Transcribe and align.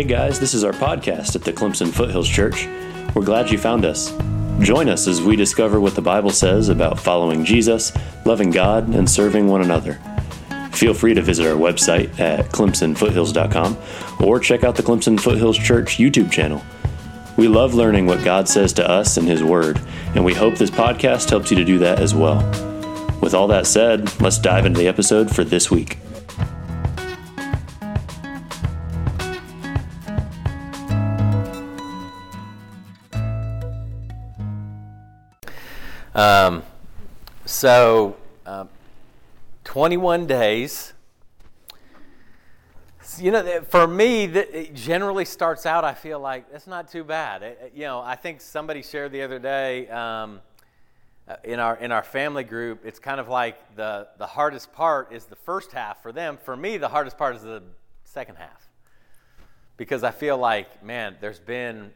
Hey 0.00 0.06
guys, 0.06 0.40
this 0.40 0.54
is 0.54 0.64
our 0.64 0.72
podcast 0.72 1.36
at 1.36 1.42
the 1.42 1.52
Clemson 1.52 1.92
Foothills 1.92 2.26
Church. 2.26 2.66
We're 3.14 3.22
glad 3.22 3.50
you 3.50 3.58
found 3.58 3.84
us. 3.84 4.16
Join 4.58 4.88
us 4.88 5.06
as 5.06 5.20
we 5.20 5.36
discover 5.36 5.78
what 5.78 5.94
the 5.94 6.00
Bible 6.00 6.30
says 6.30 6.70
about 6.70 6.98
following 6.98 7.44
Jesus, 7.44 7.92
loving 8.24 8.50
God, 8.50 8.88
and 8.94 9.10
serving 9.10 9.46
one 9.46 9.60
another. 9.60 10.00
Feel 10.72 10.94
free 10.94 11.12
to 11.12 11.20
visit 11.20 11.46
our 11.46 11.54
website 11.54 12.18
at 12.18 12.46
clemsonfoothills.com 12.46 13.76
or 14.26 14.40
check 14.40 14.64
out 14.64 14.74
the 14.74 14.82
Clemson 14.82 15.20
Foothills 15.20 15.58
Church 15.58 15.98
YouTube 15.98 16.32
channel. 16.32 16.62
We 17.36 17.46
love 17.46 17.74
learning 17.74 18.06
what 18.06 18.24
God 18.24 18.48
says 18.48 18.72
to 18.74 18.88
us 18.88 19.18
in 19.18 19.26
His 19.26 19.44
Word, 19.44 19.78
and 20.14 20.24
we 20.24 20.32
hope 20.32 20.54
this 20.54 20.70
podcast 20.70 21.28
helps 21.28 21.50
you 21.50 21.58
to 21.58 21.64
do 21.64 21.78
that 21.80 21.98
as 21.98 22.14
well. 22.14 22.38
With 23.20 23.34
all 23.34 23.48
that 23.48 23.66
said, 23.66 24.18
let's 24.18 24.38
dive 24.38 24.64
into 24.64 24.80
the 24.80 24.88
episode 24.88 25.30
for 25.30 25.44
this 25.44 25.70
week. 25.70 25.98
Um, 36.12 36.64
so, 37.44 38.16
uh, 38.44 38.64
21 39.62 40.26
days. 40.26 40.92
You 43.18 43.30
know, 43.30 43.62
for 43.68 43.86
me, 43.86 44.24
it 44.24 44.74
generally 44.74 45.24
starts 45.24 45.66
out, 45.66 45.84
I 45.84 45.94
feel 45.94 46.18
like 46.18 46.50
that's 46.50 46.66
not 46.66 46.90
too 46.90 47.04
bad. 47.04 47.42
It, 47.42 47.72
you 47.74 47.82
know, 47.82 48.00
I 48.00 48.16
think 48.16 48.40
somebody 48.40 48.82
shared 48.82 49.12
the 49.12 49.22
other 49.22 49.38
day 49.38 49.88
um, 49.88 50.40
uh, 51.28 51.36
in, 51.44 51.60
our, 51.60 51.76
in 51.76 51.92
our 51.92 52.02
family 52.02 52.44
group, 52.44 52.84
it's 52.84 52.98
kind 52.98 53.20
of 53.20 53.28
like 53.28 53.76
the, 53.76 54.08
the 54.18 54.26
hardest 54.26 54.72
part 54.72 55.12
is 55.12 55.26
the 55.26 55.36
first 55.36 55.70
half 55.70 56.02
for 56.02 56.10
them. 56.10 56.38
For 56.42 56.56
me, 56.56 56.76
the 56.76 56.88
hardest 56.88 57.16
part 57.18 57.36
is 57.36 57.42
the 57.42 57.62
second 58.02 58.36
half. 58.36 58.68
Because 59.76 60.02
I 60.02 60.10
feel 60.10 60.38
like, 60.38 60.82
man, 60.84 61.16
there's 61.20 61.40
been, 61.40 61.92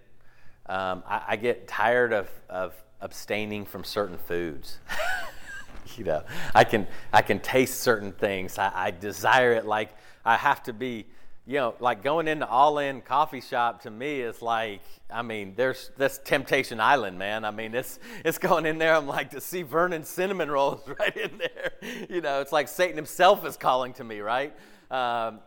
um, 0.67 1.03
I, 1.07 1.23
I 1.29 1.37
get 1.37 1.69
tired 1.69 2.13
of, 2.13 2.31
of 2.49 2.75
abstaining 3.01 3.67
from 3.67 3.85
certain 3.85 4.17
foods. 4.17 4.79
you 5.97 6.05
know, 6.05 6.23
I 6.55 6.65
can 6.65 6.87
I 7.13 7.23
can 7.23 7.39
taste 7.39 7.81
certain 7.81 8.13
things. 8.13 8.59
I, 8.59 8.73
I, 8.75 8.91
desire 8.91 9.53
it 9.53 9.67
like 9.67 9.91
I 10.25 10.37
have 10.37 10.63
to 10.65 10.73
be. 10.73 11.07
You 11.47 11.57
know, 11.57 11.75
like 11.79 12.03
going 12.03 12.27
into 12.27 12.49
all 12.49 12.79
in 12.79 13.03
coffee 13.03 13.43
shop 13.43 13.83
to 13.83 13.91
me 13.91 14.21
is 14.21 14.41
like, 14.41 14.81
I 15.13 15.21
mean, 15.21 15.53
there's 15.55 15.91
this 15.99 16.19
Temptation 16.25 16.81
Island, 16.81 17.19
man. 17.19 17.45
I 17.45 17.51
mean, 17.51 17.75
it's 17.75 17.99
it's 18.25 18.39
going 18.39 18.65
in 18.65 18.79
there. 18.79 18.95
I'm 18.95 19.07
like 19.07 19.29
to 19.33 19.43
see 19.43 19.61
Vernon 19.61 20.05
cinnamon 20.05 20.51
rolls 20.51 20.81
right 20.99 21.15
in 21.15 21.37
there. 21.37 21.73
You 22.09 22.23
know, 22.23 22.41
it's 22.41 22.53
like 22.53 22.69
Satan 22.69 22.97
himself 22.97 23.45
is 23.45 23.59
calling 23.59 23.93
to 23.95 24.05
me, 24.05 24.21
right? 24.21 24.55
Um, 24.91 25.41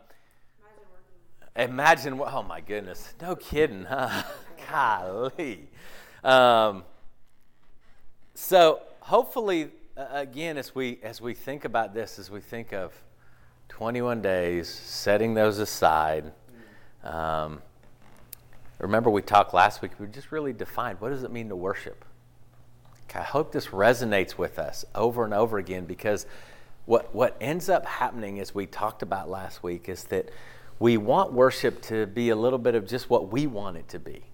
imagine, 1.56 2.20
oh 2.24 2.44
my 2.44 2.60
goodness, 2.60 3.14
no 3.20 3.34
kidding, 3.34 3.84
huh? 3.84 4.22
Golly. 4.70 5.68
Um, 6.22 6.84
so 8.34 8.80
hopefully, 9.00 9.70
uh, 9.96 10.06
again, 10.12 10.56
as 10.56 10.74
we 10.74 10.98
as 11.02 11.20
we 11.20 11.34
think 11.34 11.64
about 11.64 11.94
this, 11.94 12.18
as 12.18 12.30
we 12.30 12.40
think 12.40 12.72
of 12.72 12.92
21 13.68 14.22
days, 14.22 14.68
setting 14.68 15.34
those 15.34 15.58
aside. 15.58 16.32
Um, 17.04 17.62
remember, 18.78 19.10
we 19.10 19.22
talked 19.22 19.54
last 19.54 19.82
week. 19.82 19.92
We 19.98 20.06
just 20.06 20.32
really 20.32 20.52
defined 20.52 21.00
what 21.00 21.10
does 21.10 21.22
it 21.22 21.30
mean 21.30 21.48
to 21.48 21.56
worship. 21.56 22.04
I 23.14 23.22
hope 23.22 23.52
this 23.52 23.68
resonates 23.68 24.36
with 24.36 24.58
us 24.58 24.84
over 24.94 25.24
and 25.24 25.32
over 25.32 25.56
again 25.58 25.86
because 25.86 26.26
what 26.84 27.14
what 27.14 27.36
ends 27.40 27.68
up 27.68 27.86
happening, 27.86 28.38
as 28.38 28.54
we 28.54 28.66
talked 28.66 29.02
about 29.02 29.30
last 29.30 29.62
week, 29.62 29.88
is 29.88 30.04
that 30.04 30.30
we 30.78 30.96
want 30.96 31.32
worship 31.32 31.82
to 31.82 32.06
be 32.06 32.28
a 32.28 32.36
little 32.36 32.58
bit 32.58 32.74
of 32.74 32.86
just 32.86 33.10
what 33.10 33.32
we 33.32 33.46
want 33.46 33.76
it 33.76 33.88
to 33.88 33.98
be. 33.98 34.27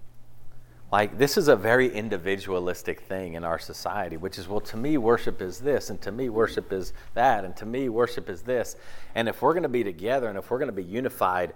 Like, 0.91 1.17
this 1.17 1.35
is 1.35 1.47
a 1.47 1.55
very 1.55 1.93
individualistic 1.93 3.01
thing 3.01 3.33
in 3.33 3.43
our 3.43 3.57
society, 3.57 4.17
which 4.17 4.37
is, 4.37 4.47
well, 4.47 4.61
to 4.61 4.77
me, 4.77 4.97
worship 4.97 5.41
is 5.41 5.59
this, 5.59 5.89
and 5.89 5.99
to 6.01 6.11
me, 6.11 6.29
worship 6.29 6.71
is 6.71 6.93
that, 7.15 7.43
and 7.43 7.55
to 7.57 7.65
me, 7.65 7.89
worship 7.89 8.29
is 8.29 8.43
this. 8.43 8.75
And 9.15 9.27
if 9.27 9.41
we're 9.41 9.53
going 9.53 9.63
to 9.63 9.69
be 9.69 9.83
together 9.83 10.29
and 10.29 10.37
if 10.37 10.49
we're 10.51 10.59
going 10.59 10.69
to 10.69 10.73
be 10.73 10.83
unified 10.83 11.53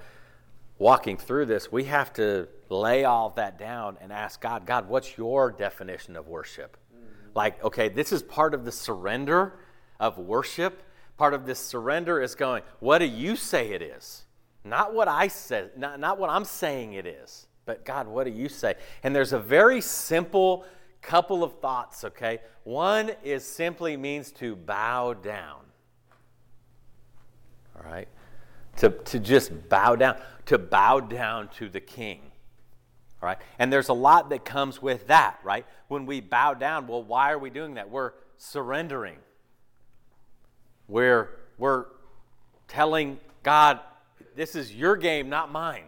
walking 0.79 1.15
through 1.15 1.45
this, 1.45 1.71
we 1.71 1.83
have 1.85 2.11
to 2.13 2.47
lay 2.69 3.03
all 3.03 3.27
of 3.27 3.35
that 3.35 3.59
down 3.59 3.97
and 4.01 4.11
ask 4.11 4.41
God, 4.41 4.65
God, 4.65 4.89
what's 4.89 5.17
your 5.17 5.51
definition 5.51 6.15
of 6.15 6.27
worship? 6.27 6.77
Mm-hmm. 6.93 7.29
Like, 7.35 7.63
okay, 7.63 7.87
this 7.87 8.11
is 8.11 8.23
part 8.23 8.53
of 8.53 8.65
the 8.65 8.71
surrender 8.71 9.59
of 9.99 10.17
worship. 10.17 10.81
Part 11.17 11.33
of 11.33 11.45
this 11.45 11.59
surrender 11.59 12.21
is 12.21 12.33
going, 12.33 12.63
what 12.79 12.97
do 12.97 13.05
you 13.05 13.35
say 13.35 13.71
it 13.71 13.81
is? 13.81 14.23
Not 14.63 14.93
what 14.93 15.07
I 15.07 15.27
said, 15.27 15.77
not, 15.77 15.99
not 15.99 16.17
what 16.17 16.29
I'm 16.29 16.45
saying 16.45 16.93
it 16.93 17.05
is. 17.05 17.45
But 17.69 17.85
God, 17.85 18.07
what 18.07 18.23
do 18.23 18.31
you 18.31 18.49
say? 18.49 18.73
And 19.03 19.15
there's 19.15 19.31
a 19.31 19.37
very 19.37 19.79
simple 19.79 20.65
couple 21.03 21.43
of 21.43 21.59
thoughts, 21.59 22.03
okay? 22.03 22.39
One 22.63 23.11
is 23.23 23.45
simply 23.45 23.95
means 23.95 24.31
to 24.31 24.55
bow 24.55 25.13
down. 25.13 25.59
All 27.75 27.87
right? 27.87 28.07
To, 28.77 28.89
to 28.89 29.19
just 29.19 29.69
bow 29.69 29.95
down, 29.95 30.17
to 30.47 30.57
bow 30.57 30.99
down 30.99 31.49
to 31.59 31.69
the 31.69 31.79
king. 31.79 32.21
All 33.21 33.27
right? 33.27 33.37
And 33.59 33.71
there's 33.71 33.89
a 33.89 33.93
lot 33.93 34.31
that 34.31 34.43
comes 34.43 34.81
with 34.81 35.05
that, 35.05 35.39
right? 35.43 35.67
When 35.89 36.07
we 36.07 36.21
bow 36.21 36.55
down, 36.55 36.87
well, 36.87 37.03
why 37.03 37.31
are 37.31 37.37
we 37.37 37.51
doing 37.51 37.75
that? 37.75 37.91
We're 37.91 38.13
surrendering. 38.37 39.17
We're, 40.87 41.29
we're 41.59 41.85
telling 42.67 43.19
God, 43.43 43.79
this 44.35 44.55
is 44.55 44.73
your 44.73 44.95
game, 44.95 45.29
not 45.29 45.51
mine. 45.51 45.83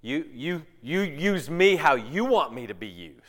You, 0.00 0.26
you, 0.32 0.62
you 0.82 1.00
use 1.00 1.50
me 1.50 1.76
how 1.76 1.94
you 1.94 2.24
want 2.24 2.52
me 2.52 2.66
to 2.66 2.74
be 2.74 2.86
used. 2.86 3.22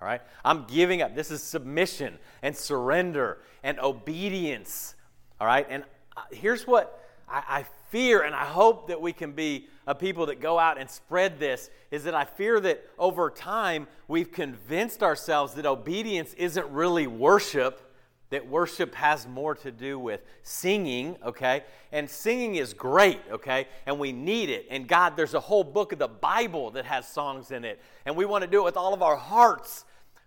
All 0.00 0.08
right? 0.08 0.20
I'm 0.44 0.64
giving 0.64 1.02
up. 1.02 1.14
This 1.14 1.30
is 1.30 1.42
submission 1.42 2.18
and 2.42 2.56
surrender 2.56 3.38
and 3.62 3.78
obedience. 3.80 4.94
All 5.40 5.46
right? 5.46 5.66
And 5.68 5.84
uh, 6.16 6.22
here's 6.30 6.66
what 6.66 7.02
I, 7.28 7.42
I 7.48 7.66
fear, 7.90 8.22
and 8.22 8.34
I 8.34 8.44
hope 8.44 8.88
that 8.88 9.00
we 9.00 9.12
can 9.12 9.32
be 9.32 9.68
a 9.86 9.94
people 9.94 10.26
that 10.26 10.40
go 10.40 10.58
out 10.58 10.78
and 10.78 10.90
spread 10.90 11.38
this, 11.38 11.70
is 11.90 12.04
that 12.04 12.14
I 12.14 12.24
fear 12.24 12.58
that 12.60 12.84
over 12.98 13.30
time 13.30 13.86
we've 14.08 14.32
convinced 14.32 15.02
ourselves 15.02 15.54
that 15.54 15.64
obedience 15.64 16.34
isn't 16.34 16.68
really 16.70 17.06
worship 17.06 17.85
that 18.30 18.46
worship 18.48 18.94
has 18.94 19.26
more 19.26 19.54
to 19.54 19.70
do 19.70 19.98
with 19.98 20.22
singing, 20.42 21.16
okay? 21.24 21.64
And 21.92 22.10
singing 22.10 22.56
is 22.56 22.74
great, 22.74 23.20
okay? 23.30 23.68
And 23.86 23.98
we 23.98 24.12
need 24.12 24.50
it. 24.50 24.66
And 24.68 24.88
God, 24.88 25.16
there's 25.16 25.34
a 25.34 25.40
whole 25.40 25.62
book 25.62 25.92
of 25.92 25.98
the 25.98 26.08
Bible 26.08 26.72
that 26.72 26.84
has 26.86 27.06
songs 27.06 27.52
in 27.52 27.64
it. 27.64 27.80
And 28.04 28.16
we 28.16 28.24
want 28.24 28.42
to 28.42 28.50
do 28.50 28.60
it 28.60 28.64
with 28.64 28.76
all 28.76 28.92
of 28.92 29.02
our 29.02 29.16
hearts. 29.16 29.84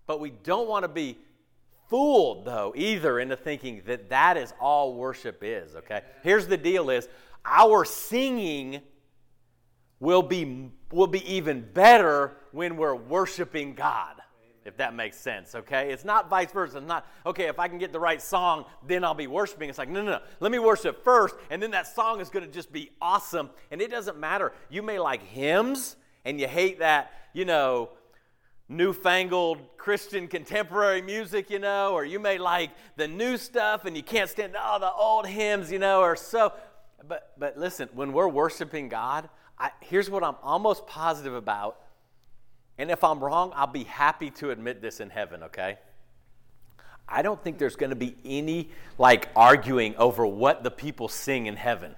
But 0.08 0.20
we 0.20 0.30
don't 0.30 0.70
want 0.70 0.84
to 0.84 0.90
be 0.90 1.18
fooled, 1.90 2.46
though, 2.46 2.74
either 2.76 3.20
into 3.20 3.36
thinking 3.36 3.82
that 3.86 4.10
that 4.10 4.38
is 4.38 4.54
all 4.62 4.94
worship 4.94 5.40
is, 5.42 5.76
okay? 5.76 6.02
Here's 6.24 6.48
the 6.48 6.58
deal 6.58 6.90
is 6.90 7.10
our 7.44 7.84
singing 7.84 8.82
will 10.00 10.22
be, 10.22 10.72
will 10.92 11.08
be 11.08 11.36
even 11.36 11.68
better 11.74 12.38
when 12.52 12.78
we're 12.78 12.96
worshiping 12.96 13.76
God 13.76 14.22
if 14.70 14.78
that 14.78 14.94
makes 14.94 15.18
sense, 15.18 15.56
okay? 15.56 15.92
It's 15.92 16.06
not 16.06 16.30
vice 16.30 16.52
versa. 16.52 16.78
It's 16.78 16.88
not, 16.88 17.06
okay, 17.26 17.48
if 17.48 17.60
I 17.60 17.68
can 17.68 17.80
get 17.80 17.92
the 17.92 18.00
right 18.00 18.22
song, 18.22 18.66
then 18.88 19.04
I'll 19.04 19.16
be 19.16 19.28
worshiping. 19.28 19.68
It's 19.68 19.80
like, 19.80 19.90
no, 19.90 20.02
no, 20.02 20.12
no. 20.12 20.20
Let 20.40 20.52
me 20.52 20.60
worship 20.60 21.04
first, 21.04 21.36
and 21.50 21.62
then 21.62 21.72
that 21.72 21.88
song 21.88 22.22
is 22.22 22.30
going 22.30 22.46
to 22.46 22.52
just 22.52 22.72
be 22.72 22.92
awesome. 23.02 23.50
And 23.72 23.82
it 23.82 23.90
doesn't 23.90 24.20
matter. 24.20 24.54
You 24.70 24.84
may 24.84 25.00
like 25.00 25.24
hymns, 25.24 25.96
and 26.24 26.40
you 26.40 26.48
hate 26.48 26.80
that, 26.80 27.12
you 27.34 27.46
know, 27.46 27.90
newfangled 28.70 29.60
Christian 29.78 30.28
contemporary 30.28 31.02
music, 31.02 31.50
you 31.50 31.58
know, 31.58 31.94
or 31.94 32.06
you 32.06 32.20
may 32.20 32.38
like 32.38 32.70
the 32.96 33.08
new 33.08 33.36
stuff 33.36 33.86
and 33.86 33.98
you 33.98 34.04
can't 34.04 34.30
stand 34.30 34.56
all 34.56 34.78
oh, 34.78 34.80
the 34.80 34.92
old 34.92 35.26
hymns, 35.26 35.72
you 35.72 35.80
know, 35.80 36.02
or 36.02 36.16
so. 36.16 36.54
But, 37.08 37.34
but 37.40 37.58
listen, 37.58 37.90
when 37.94 38.14
we're 38.14 38.28
worshiping 38.28 38.88
God, 38.88 39.28
I, 39.58 39.72
here's 39.80 40.08
what 40.08 40.24
I'm 40.24 40.36
almost 40.44 40.86
positive 40.86 41.34
about 41.34 41.80
and 42.80 42.90
if 42.90 43.04
I'm 43.04 43.24
wrong, 43.24 43.52
I'll 43.56 43.68
be 43.68 43.84
happy 43.84 44.32
to 44.32 44.52
admit 44.52 44.82
this 44.82 45.02
in 45.02 45.10
heaven, 45.10 45.44
okay? 45.44 45.78
I 47.08 47.22
don't 47.22 47.44
think 47.44 47.58
there's 47.58 47.76
going 47.76 47.90
to 47.90 47.96
be 47.96 48.16
any 48.24 48.70
like 48.98 49.28
arguing 49.36 49.96
over 49.98 50.26
what 50.26 50.64
the 50.64 50.72
people 50.72 51.10
sing 51.10 51.48
in 51.48 51.58
heaven. 51.58 51.96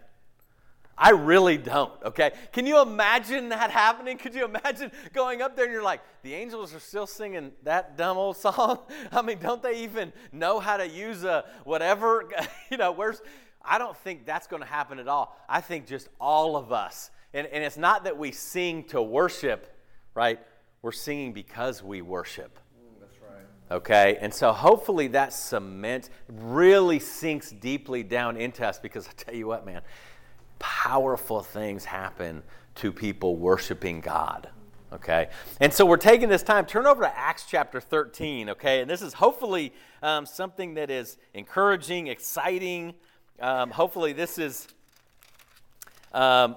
I 0.98 1.12
really 1.12 1.58
don't, 1.58 1.92
okay? 2.04 2.32
Can 2.52 2.66
you 2.66 2.82
imagine 2.82 3.50
that 3.50 3.72
happening? 3.72 4.18
Could 4.18 4.34
you 4.34 4.46
imagine 4.46 4.92
going 5.14 5.42
up 5.42 5.56
there 5.56 5.66
and 5.66 5.74
you're 5.74 5.84
like, 5.84 6.02
the 6.24 6.34
angels 6.34 6.74
are 6.74 6.80
still 6.80 7.08
singing 7.08 7.52
that 7.64 7.98
dumb 7.98 8.18
old 8.18 8.38
song? 8.38 8.80
I 9.12 9.22
mean, 9.22 9.40
don't 9.40 9.62
they 9.62 9.84
even 9.84 10.12
know 10.32 10.60
how 10.60 10.78
to 10.78 10.88
use 10.88 11.24
a 11.24 11.46
whatever? 11.64 12.30
you 12.72 12.78
know, 12.78 12.92
where's, 12.92 13.22
I 13.64 13.78
don't 13.78 13.98
think 13.98 14.26
that's 14.26 14.48
going 14.48 14.64
to 14.64 14.68
happen 14.68 14.98
at 15.00 15.08
all. 15.08 15.38
I 15.48 15.62
think 15.62 15.88
just 15.88 16.10
all 16.20 16.56
of 16.56 16.72
us. 16.72 17.12
And, 17.34 17.48
and 17.48 17.64
it's 17.64 17.78
not 17.78 18.04
that 18.04 18.18
we 18.18 18.32
sing 18.32 18.84
to 18.86 19.02
worship, 19.02 19.76
right? 20.16 20.40
We're 20.82 20.92
singing 20.92 21.32
because 21.32 21.84
we 21.84 22.02
worship. 22.02 22.60
that's 23.00 23.16
right. 23.22 23.76
Okay? 23.78 24.18
And 24.20 24.34
so 24.34 24.52
hopefully 24.52 25.08
that 25.10 25.32
cement 25.32 26.10
really 26.28 26.98
sinks 26.98 27.52
deeply 27.52 28.02
down 28.02 28.36
into 28.36 28.68
us 28.68 28.80
because 28.80 29.08
I 29.08 29.12
tell 29.16 29.36
you 29.36 29.46
what, 29.46 29.64
man, 29.64 29.82
powerful 30.58 31.42
things 31.42 31.86
happen 31.86 32.42
to 32.76 32.92
people 32.92 33.36
worshiping 33.36 34.02
God. 34.02 34.50
Okay? 34.92 35.30
And 35.60 35.72
so 35.72 35.86
we're 35.86 35.98
taking 35.98 36.30
this 36.30 36.44
time. 36.44 36.66
Turn 36.66 36.88
over 36.88 37.04
to 37.04 37.18
Acts 37.18 37.46
chapter 37.48 37.80
13, 37.80 38.50
okay? 38.50 38.82
And 38.82 38.90
this 38.90 39.04
is 39.04 39.14
hopefully 39.14 39.74
um, 40.02 40.26
something 40.26 40.74
that 40.74 40.90
is 40.90 41.18
encouraging, 41.34 42.08
exciting. 42.08 42.96
Um, 43.40 43.70
hopefully, 43.70 44.14
this 44.14 44.38
is 44.38 44.68
um, 46.14 46.56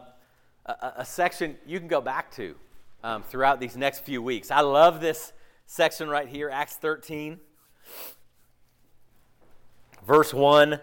a, 0.67 0.93
a, 0.99 1.05
section 1.05 1.57
you 1.65 1.79
can 1.79 1.87
go 1.87 2.01
back 2.01 2.35
to 2.35 2.57
um, 3.05 3.23
throughout 3.23 3.61
these 3.61 3.77
next 3.77 4.01
few 4.01 4.23
weeks. 4.23 4.51
I 4.51 4.63
love 4.63 5.03
this 5.03 5.35
section 5.67 6.09
right 6.09 6.27
here, 6.27 6.49
Acts 6.51 6.77
13, 6.77 7.39
verse 10.07 10.33
1. 10.33 10.81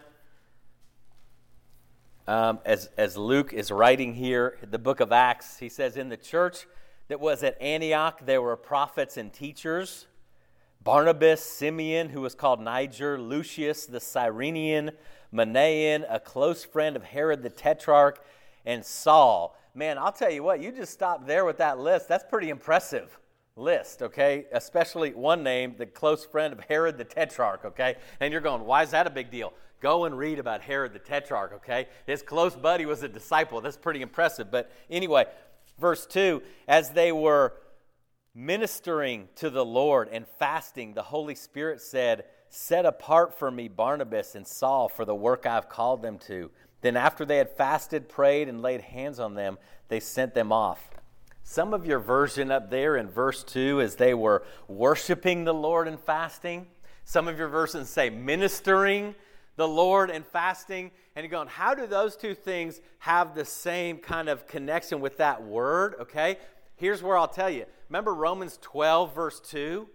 Um, 2.28 2.60
as, 2.64 2.90
as 2.96 3.18
Luke 3.18 3.52
is 3.52 3.72
writing 3.72 4.14
here, 4.14 4.60
the 4.70 4.78
book 4.78 5.00
of 5.00 5.12
Acts, 5.12 5.58
he 5.58 5.68
says, 5.68 5.98
In 5.98 6.10
the 6.10 6.16
church 6.16 6.68
that 7.08 7.20
was 7.20 7.42
at 7.42 7.60
Antioch, 7.60 8.22
there 8.24 8.42
were 8.42 8.56
prophets 8.56 9.18
and 9.18 9.34
teachers 9.34 10.06
Barnabas, 10.84 11.44
Simeon, 11.44 12.10
who 12.10 12.22
was 12.22 12.34
called 12.34 12.60
Niger, 12.60 13.20
Lucius 13.20 13.86
the 13.86 14.00
Cyrenian, 14.00 14.92
Manaen, 15.34 16.06
a 16.10 16.20
close 16.20 16.64
friend 16.64 16.96
of 16.96 17.04
Herod 17.04 17.44
the 17.44 17.50
Tetrarch, 17.50 18.24
and 18.66 18.86
Saul. 18.86 19.56
Man, 19.74 19.98
I'll 19.98 20.12
tell 20.12 20.32
you 20.32 20.44
what, 20.44 20.62
you 20.62 20.72
just 20.72 20.92
stop 20.92 21.26
there 21.26 21.46
with 21.46 21.58
that 21.58 21.80
list. 21.80 22.08
That's 22.08 22.26
pretty 22.30 22.50
impressive 22.50 23.18
list, 23.56 24.02
okay? 24.02 24.46
Especially 24.52 25.14
one 25.14 25.44
name, 25.44 25.76
the 25.78 25.86
close 25.86 26.26
friend 26.26 26.54
of 26.54 26.60
Herod 26.68 26.98
the 26.98 27.06
Tetrarch, 27.06 27.64
okay? 27.66 27.96
And 28.20 28.32
you're 28.32 28.42
going, 28.42 28.66
why 28.66 28.84
is 28.84 28.92
that 28.92 29.08
a 29.08 29.10
big 29.10 29.32
deal? 29.32 29.54
Go 29.80 30.06
and 30.06 30.18
read 30.18 30.40
about 30.40 30.62
Herod 30.62 30.94
the 30.94 31.00
Tetrarch, 31.00 31.54
okay? 31.54 31.88
His 32.06 32.22
close 32.22 32.56
buddy 32.56 32.86
was 32.86 33.02
a 33.02 33.08
disciple. 33.08 33.62
That's 33.62 33.78
pretty 33.78 34.02
impressive. 34.02 34.52
But 34.52 34.72
anyway, 34.90 35.26
verse 35.80 36.06
2 36.06 36.42
as 36.68 36.92
they 36.92 37.12
were 37.12 37.54
ministering 38.36 39.28
to 39.36 39.50
the 39.50 39.66
Lord 39.66 40.10
and 40.12 40.28
fasting, 40.28 40.94
the 40.94 41.04
Holy 41.04 41.36
Spirit 41.36 41.82
said, 41.82 42.26
Set 42.50 42.86
apart 42.86 43.40
for 43.40 43.50
me 43.50 43.70
Barnabas 43.70 44.36
and 44.36 44.46
Saul 44.46 44.90
for 44.90 45.06
the 45.06 45.16
work 45.16 45.46
I've 45.46 45.70
called 45.70 46.02
them 46.02 46.18
to. 46.28 46.52
Then, 46.82 46.98
after 46.98 47.26
they 47.26 47.38
had 47.38 47.50
fasted, 47.50 48.10
prayed, 48.10 48.50
and 48.50 48.62
laid 48.62 48.82
hands 48.82 49.20
on 49.20 49.36
them, 49.36 49.58
they 49.88 50.00
sent 50.00 50.34
them 50.34 50.52
off. 50.52 50.90
Some 51.44 51.74
of 51.74 51.86
your 51.86 52.00
version 52.00 52.52
up 52.52 52.70
there 52.70 52.96
in 52.96 53.10
verse 53.10 53.44
2 53.44 53.82
as 53.82 53.96
they 53.96 54.14
were 54.14 54.44
worshiping 54.68 55.44
the 55.44 55.54
Lord 55.54 55.88
and 55.88 56.00
fasting. 56.00 56.68
Some 57.04 57.28
of 57.28 57.38
your 57.38 57.48
versions 57.48 57.90
say 57.90 58.10
ministering 58.10 59.16
the 59.58 59.68
Lord 59.68 60.10
and 60.10 60.26
fasting. 60.26 60.92
And 61.16 61.24
you're 61.24 61.32
going, 61.32 61.48
how 61.48 61.74
do 61.74 61.88
those 61.88 62.16
two 62.16 62.34
things 62.34 62.80
have 63.00 63.36
the 63.36 63.46
same 63.46 63.98
kind 63.98 64.30
of 64.30 64.48
connection 64.48 65.02
with 65.02 65.18
that 65.18 65.44
word? 65.44 65.96
Okay, 66.02 66.38
here's 66.76 67.04
where 67.04 67.18
I'll 67.18 67.28
tell 67.28 67.50
you. 67.50 67.66
Remember 67.90 68.14
Romans 68.14 68.58
12, 68.62 69.14
verse 69.14 69.40
2? 69.42 69.88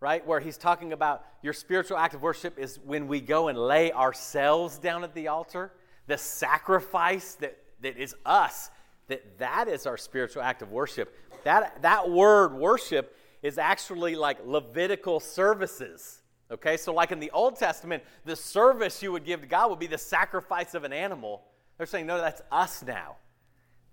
Right? 0.00 0.26
Where 0.26 0.40
he's 0.40 0.58
talking 0.58 0.92
about 0.92 1.24
your 1.42 1.52
spiritual 1.52 1.96
act 1.96 2.14
of 2.14 2.22
worship 2.22 2.58
is 2.58 2.80
when 2.84 3.06
we 3.06 3.20
go 3.20 3.46
and 3.46 3.56
lay 3.56 3.92
ourselves 3.92 4.78
down 4.78 5.04
at 5.04 5.14
the 5.14 5.28
altar 5.28 5.70
the 6.06 6.18
sacrifice 6.18 7.34
that, 7.36 7.56
that 7.80 7.96
is 7.96 8.14
us, 8.24 8.70
that 9.08 9.38
that 9.38 9.68
is 9.68 9.86
our 9.86 9.96
spiritual 9.96 10.42
act 10.42 10.62
of 10.62 10.70
worship. 10.70 11.16
That, 11.44 11.82
that 11.82 12.10
word 12.10 12.54
worship 12.54 13.16
is 13.42 13.58
actually 13.58 14.14
like 14.14 14.38
Levitical 14.46 15.20
services. 15.20 16.22
Okay, 16.50 16.76
so 16.76 16.92
like 16.92 17.12
in 17.12 17.20
the 17.20 17.30
Old 17.30 17.56
Testament, 17.56 18.02
the 18.24 18.36
service 18.36 19.02
you 19.02 19.10
would 19.12 19.24
give 19.24 19.40
to 19.40 19.46
God 19.46 19.70
would 19.70 19.78
be 19.78 19.86
the 19.86 19.98
sacrifice 19.98 20.74
of 20.74 20.84
an 20.84 20.92
animal. 20.92 21.42
They're 21.78 21.86
saying, 21.86 22.06
no, 22.06 22.18
that's 22.18 22.42
us 22.52 22.82
now. 22.82 23.16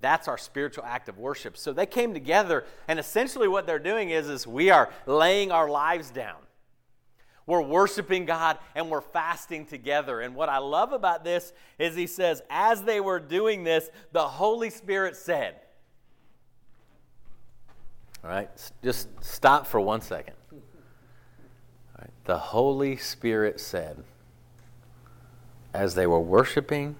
That's 0.02 0.28
our 0.28 0.38
spiritual 0.38 0.84
act 0.86 1.10
of 1.10 1.18
worship. 1.18 1.58
So 1.58 1.74
they 1.74 1.86
came 1.86 2.14
together, 2.14 2.66
and 2.88 3.00
essentially 3.00 3.48
what 3.48 3.66
they're 3.66 3.80
doing 3.80 4.10
is, 4.10 4.28
is 4.28 4.46
we 4.46 4.70
are 4.70 4.90
laying 5.06 5.52
our 5.52 5.70
lives 5.70 6.12
down. 6.12 6.38
We're 7.50 7.62
worshiping 7.64 8.26
God 8.26 8.60
and 8.76 8.92
we're 8.92 9.02
fasting 9.02 9.66
together. 9.66 10.22
And 10.22 10.36
what 10.36 10.50
I 10.50 10.60
love 10.60 10.94
about 10.94 11.24
this 11.24 11.52
is 11.80 11.96
he 11.96 12.06
says, 12.06 12.44
as 12.48 12.84
they 12.84 13.00
were 13.02 13.20
doing 13.20 13.64
this, 13.64 13.90
the 14.12 14.22
Holy 14.22 14.70
Spirit 14.70 15.16
said, 15.16 15.56
All 18.24 18.30
right, 18.30 18.52
just 18.84 19.08
stop 19.24 19.66
for 19.66 19.82
one 19.82 20.00
second. 20.02 20.36
All 20.52 20.60
right, 22.02 22.12
the 22.26 22.38
Holy 22.38 22.98
Spirit 22.98 23.60
said, 23.60 24.04
as 25.74 25.96
they 25.96 26.06
were 26.06 26.20
worshiping, 26.20 26.98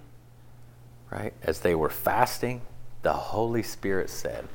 right, 1.12 1.34
as 1.44 1.60
they 1.60 1.76
were 1.76 1.92
fasting, 1.92 2.64
the 3.04 3.14
Holy 3.14 3.62
Spirit 3.62 4.10
said. 4.10 4.48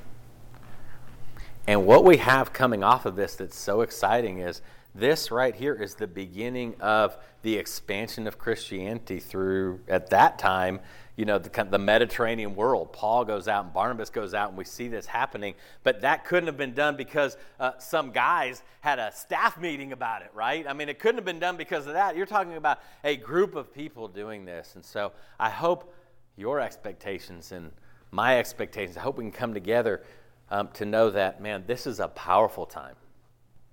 And 1.69 1.87
what 1.87 2.05
we 2.05 2.17
have 2.17 2.53
coming 2.53 2.83
off 2.83 3.07
of 3.07 3.15
this 3.15 3.37
that's 3.37 3.57
so 3.57 3.83
exciting 3.83 4.41
is 4.41 4.61
this 4.95 5.31
right 5.31 5.55
here 5.55 5.75
is 5.75 5.97
the 5.97 6.07
beginning 6.07 6.77
of 6.81 7.17
the 7.43 7.57
expansion 7.57 8.27
of 8.27 8.39
Christianity 8.39 9.19
through, 9.19 9.81
at 9.89 10.11
that 10.11 10.39
time, 10.39 10.81
you 11.17 11.25
know, 11.25 11.39
the, 11.39 11.65
the, 11.65 11.79
Mediterranean 11.79 12.55
world. 12.55 12.93
Paul 12.93 13.25
goes 13.25 13.49
out 13.49 13.65
and 13.65 13.75
Barnabas 13.75 14.11
goes 14.11 14.35
out, 14.35 14.51
and 14.51 14.59
we 14.59 14.65
see 14.65 14.89
this 14.89 15.07
happening. 15.07 15.55
But 15.83 16.01
that 16.03 16.25
couldn't 16.25 16.47
have 16.47 16.57
been 16.57 16.75
done 16.75 16.97
because 16.97 17.37
uh, 17.59 17.73
some 17.79 18.11
guys 18.13 18.63
had 18.81 18.99
a 18.99 19.13
staff 19.13 19.59
meeting 19.59 19.93
about 19.93 20.23
it, 20.23 20.31
right? 20.33 20.65
I 20.67 20.73
mean, 20.73 20.89
it 20.89 20.99
couldn't 20.99 21.17
have 21.17 21.25
been 21.25 21.41
done 21.41 21.57
because 21.57 21.87
of 21.87 21.95
that. 21.95 22.17
You're 22.17 22.27
talking 22.27 22.57
about 22.57 22.81
a 23.03 23.17
group 23.17 23.55
of 23.57 23.73
people 23.75 24.09
doing 24.09 24.45
this. 24.45 24.75
And 24.75 24.85
so 24.85 25.13
I 25.39 25.51
hope 25.51 25.93
your 26.37 26.61
expectations 26.61 27.53
and 27.53 27.71
my 28.11 28.39
expectations, 28.39 28.97
I 28.97 29.01
hope 29.01 29.19
we 29.19 29.25
can 29.25 29.33
come 29.33 29.55
together 29.55 30.05
um, 30.51 30.69
to 30.75 30.85
know 30.85 31.11
that, 31.11 31.41
man, 31.41 31.65
this 31.67 31.87
is 31.87 32.01
a 32.01 32.09
powerful 32.09 32.65
time. 32.67 32.95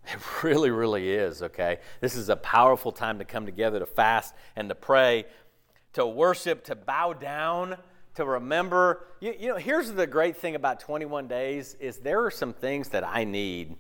It 0.08 0.20
really, 0.44 0.72
really 0.72 1.12
is, 1.12 1.42
okay? 1.42 1.80
This 2.00 2.16
is 2.16 2.30
a 2.30 2.36
powerful 2.36 2.92
time 2.92 3.20
to 3.20 3.26
come 3.26 3.46
together 3.46 3.80
to 3.80 3.86
fast 3.86 4.34
and 4.56 4.70
to 4.70 4.76
pray, 4.76 5.26
to 5.94 6.06
worship, 6.06 6.64
to 6.66 6.76
bow 6.76 7.14
down, 7.14 7.78
to 8.16 8.26
remember. 8.26 9.06
You, 9.20 9.36
you 9.40 9.50
know, 9.50 9.58
here's 9.58 9.92
the 9.92 10.08
great 10.08 10.38
thing 10.38 10.56
about 10.56 10.80
21 10.80 11.28
days 11.28 11.76
is 11.80 11.98
there 11.98 12.24
are 12.24 12.32
some 12.32 12.54
things 12.54 12.90
that 12.90 13.08
I 13.08 13.24
need, 13.24 13.76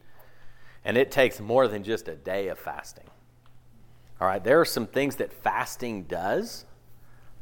and 0.85 0.97
it 0.97 1.11
takes 1.11 1.39
more 1.39 1.67
than 1.67 1.83
just 1.83 2.07
a 2.07 2.15
day 2.15 2.47
of 2.49 2.59
fasting. 2.59 3.05
All 4.19 4.27
right, 4.27 4.43
there 4.43 4.61
are 4.61 4.65
some 4.65 4.85
things 4.85 5.15
that 5.15 5.33
fasting 5.33 6.03
does, 6.03 6.65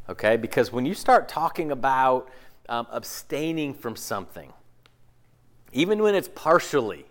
okay? 0.07 0.37
Because 0.37 0.71
when 0.71 0.85
you 0.85 0.93
start 0.93 1.27
talking 1.27 1.71
about 1.71 2.29
um, 2.69 2.87
abstaining 2.89 3.73
from 3.73 3.97
something, 3.97 4.53
even 5.73 6.01
when 6.01 6.15
it's 6.15 6.29
partially, 6.29 7.08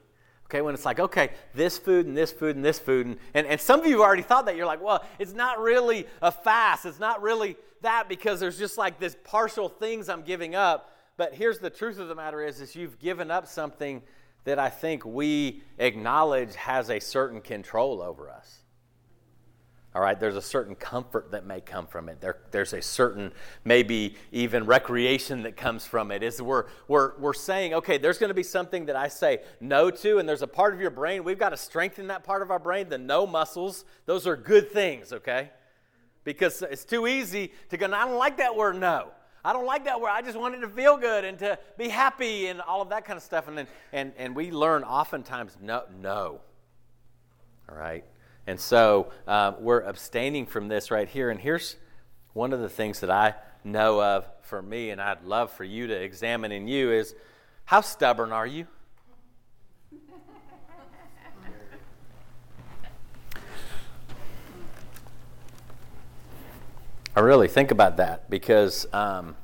Okay, 0.50 0.62
when 0.62 0.75
it's 0.75 0.87
like, 0.87 0.99
okay, 0.99 1.31
this 1.55 1.76
food 1.76 2.07
and 2.07 2.17
this 2.17 2.33
food 2.33 2.57
and 2.57 2.64
this 2.64 2.78
food. 2.78 3.07
And, 3.07 3.19
and, 3.35 3.47
and 3.47 3.61
some 3.61 3.81
of 3.81 3.87
you 3.87 3.99
have 3.99 4.00
already 4.00 4.23
thought 4.23 4.47
that. 4.47 4.57
You're 4.57 4.67
like, 4.67 4.83
well, 4.83 5.05
it's 5.19 5.35
not 5.35 5.61
really 5.61 6.07
a 6.23 6.33
fast. 6.33 6.87
It's 6.87 6.99
not 6.99 7.21
really 7.21 7.57
that 7.83 8.09
because 8.09 8.40
there's 8.40 8.59
just 8.59 8.78
like 8.78 8.99
this 8.99 9.14
partial 9.25 9.69
things 9.69 10.09
I'm 10.09 10.23
giving 10.23 10.55
up. 10.55 10.97
But 11.19 11.35
here's 11.35 11.59
the 11.59 11.69
truth 11.69 11.99
of 11.99 12.09
the 12.09 12.14
matter 12.14 12.43
is, 12.43 12.62
is 12.62 12.75
you've 12.75 12.99
given 12.99 13.31
up 13.31 13.47
something 13.47 14.02
that 14.45 14.59
I 14.59 14.71
think 14.71 15.05
we 15.05 15.62
acknowledge 15.78 16.55
has 16.55 16.88
a 16.88 16.99
certain 16.99 17.43
control 17.43 18.00
over 18.00 18.31
us. 18.31 18.58
All 19.99 20.05
right, 20.05 20.21
there's 20.21 20.37
a 20.37 20.40
certain 20.40 20.76
comfort 20.76 21.33
that 21.33 21.45
may 21.45 21.61
come 21.61 21.88
from 21.88 22.09
it. 22.09 22.21
There, 22.21 22.37
there's 22.52 22.73
a 22.73 22.81
certain, 22.81 23.33
maybe 23.64 24.14
even 24.31 24.64
recreation 24.64 25.43
that 25.43 25.57
comes 25.57 25.85
from 25.87 26.12
it. 26.12 26.23
Is 26.23 26.40
we're, 26.40 26.67
we're, 26.87 27.19
we're 27.19 27.33
saying, 27.33 27.75
okay, 27.75 27.99
there's 27.99 28.17
going 28.17 28.31
to 28.31 28.35
be 28.35 28.45
something 28.45 28.87
that 28.87 28.95
I 28.95 29.09
say 29.09 29.40
no 29.61 29.90
to, 29.90 30.19
and 30.19 30.28
there's 30.28 30.43
a 30.43 30.47
part 30.47 30.73
of 30.73 30.81
your 30.81 30.93
brain, 30.93 31.25
we've 31.25 31.37
got 31.37 31.49
to 31.49 31.57
strengthen 31.57 32.07
that 32.07 32.23
part 32.23 32.43
of 32.43 32.52
our 32.52 32.61
brain, 32.61 32.88
the 32.88 32.97
no 32.97 33.26
muscles. 33.26 33.85
Those 34.07 34.25
are 34.28 34.37
good 34.37 34.71
things, 34.71 35.12
okay? 35.12 35.50
Because 36.23 36.62
it's 36.62 36.85
too 36.85 37.09
easy 37.09 37.52
to 37.71 37.76
go, 37.76 37.87
I 37.87 38.07
don't 38.07 38.19
like 38.19 38.37
that 38.37 38.55
word 38.55 38.76
no. 38.76 39.09
I 39.45 39.52
don't 39.52 39.67
like 39.67 39.85
that 39.87 40.00
word. 40.00 40.11
I 40.11 40.23
just 40.23 40.38
wanted 40.38 40.61
to 40.61 40.69
feel 40.69 40.97
good 40.97 41.25
and 41.25 41.37
to 41.40 41.59
be 41.76 41.88
happy 41.88 42.47
and 42.47 42.61
all 42.61 42.83
of 42.83 42.90
that 42.90 43.05
kind 43.05 43.17
of 43.17 43.25
stuff. 43.25 43.49
And, 43.49 43.59
then, 43.59 43.67
and, 43.93 44.12
and 44.17 44.37
we 44.37 44.52
learn 44.52 44.85
oftentimes 44.85 45.57
no, 45.61 45.83
no. 46.00 46.40
All 47.69 47.76
right? 47.76 48.05
And 48.49 48.59
so 48.59 49.12
uh, 49.26 49.52
we're 49.61 49.83
abstaining 49.83 50.47
from 50.47 50.69
this 50.69 50.90
right 50.90 51.07
here. 51.07 51.28
And 51.28 51.38
here's 51.38 51.76
one 52.33 52.55
of 52.55 52.61
the 52.61 52.69
things 52.71 53.00
that 53.00 53.11
I 53.11 53.35
know 53.62 54.02
of 54.02 54.26
for 54.40 54.62
me, 54.62 54.88
and 54.88 55.02
I'd 55.02 55.23
love 55.23 55.52
for 55.52 55.64
you 55.64 55.87
to 55.87 55.95
examine 55.95 56.50
in 56.50 56.67
you 56.67 56.90
is 56.90 57.14
how 57.67 57.83
stubborn 57.83 58.33
are 58.33 58.47
you? 58.47 58.67
I 67.14 67.21
really 67.21 67.49
think 67.49 67.71
about 67.71 67.99
that 67.99 68.31
because 68.31 68.87
um, 68.95 69.37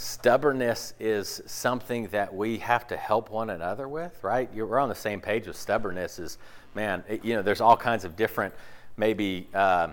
stubbornness 0.00 0.94
is 0.98 1.42
something 1.44 2.06
that 2.08 2.34
we 2.34 2.56
have 2.56 2.86
to 2.86 2.96
help 2.96 3.30
one 3.30 3.50
another 3.50 3.86
with, 3.86 4.24
right? 4.24 4.48
You're, 4.54 4.66
we're 4.66 4.78
on 4.78 4.88
the 4.88 4.94
same 4.94 5.20
page 5.20 5.46
with 5.46 5.56
stubbornness. 5.56 6.18
Is 6.18 6.38
man, 6.74 7.04
it, 7.06 7.22
you 7.22 7.34
know, 7.34 7.42
there's 7.42 7.60
all 7.60 7.76
kinds 7.76 8.06
of 8.06 8.16
different, 8.16 8.54
maybe 8.96 9.46
uh, 9.52 9.88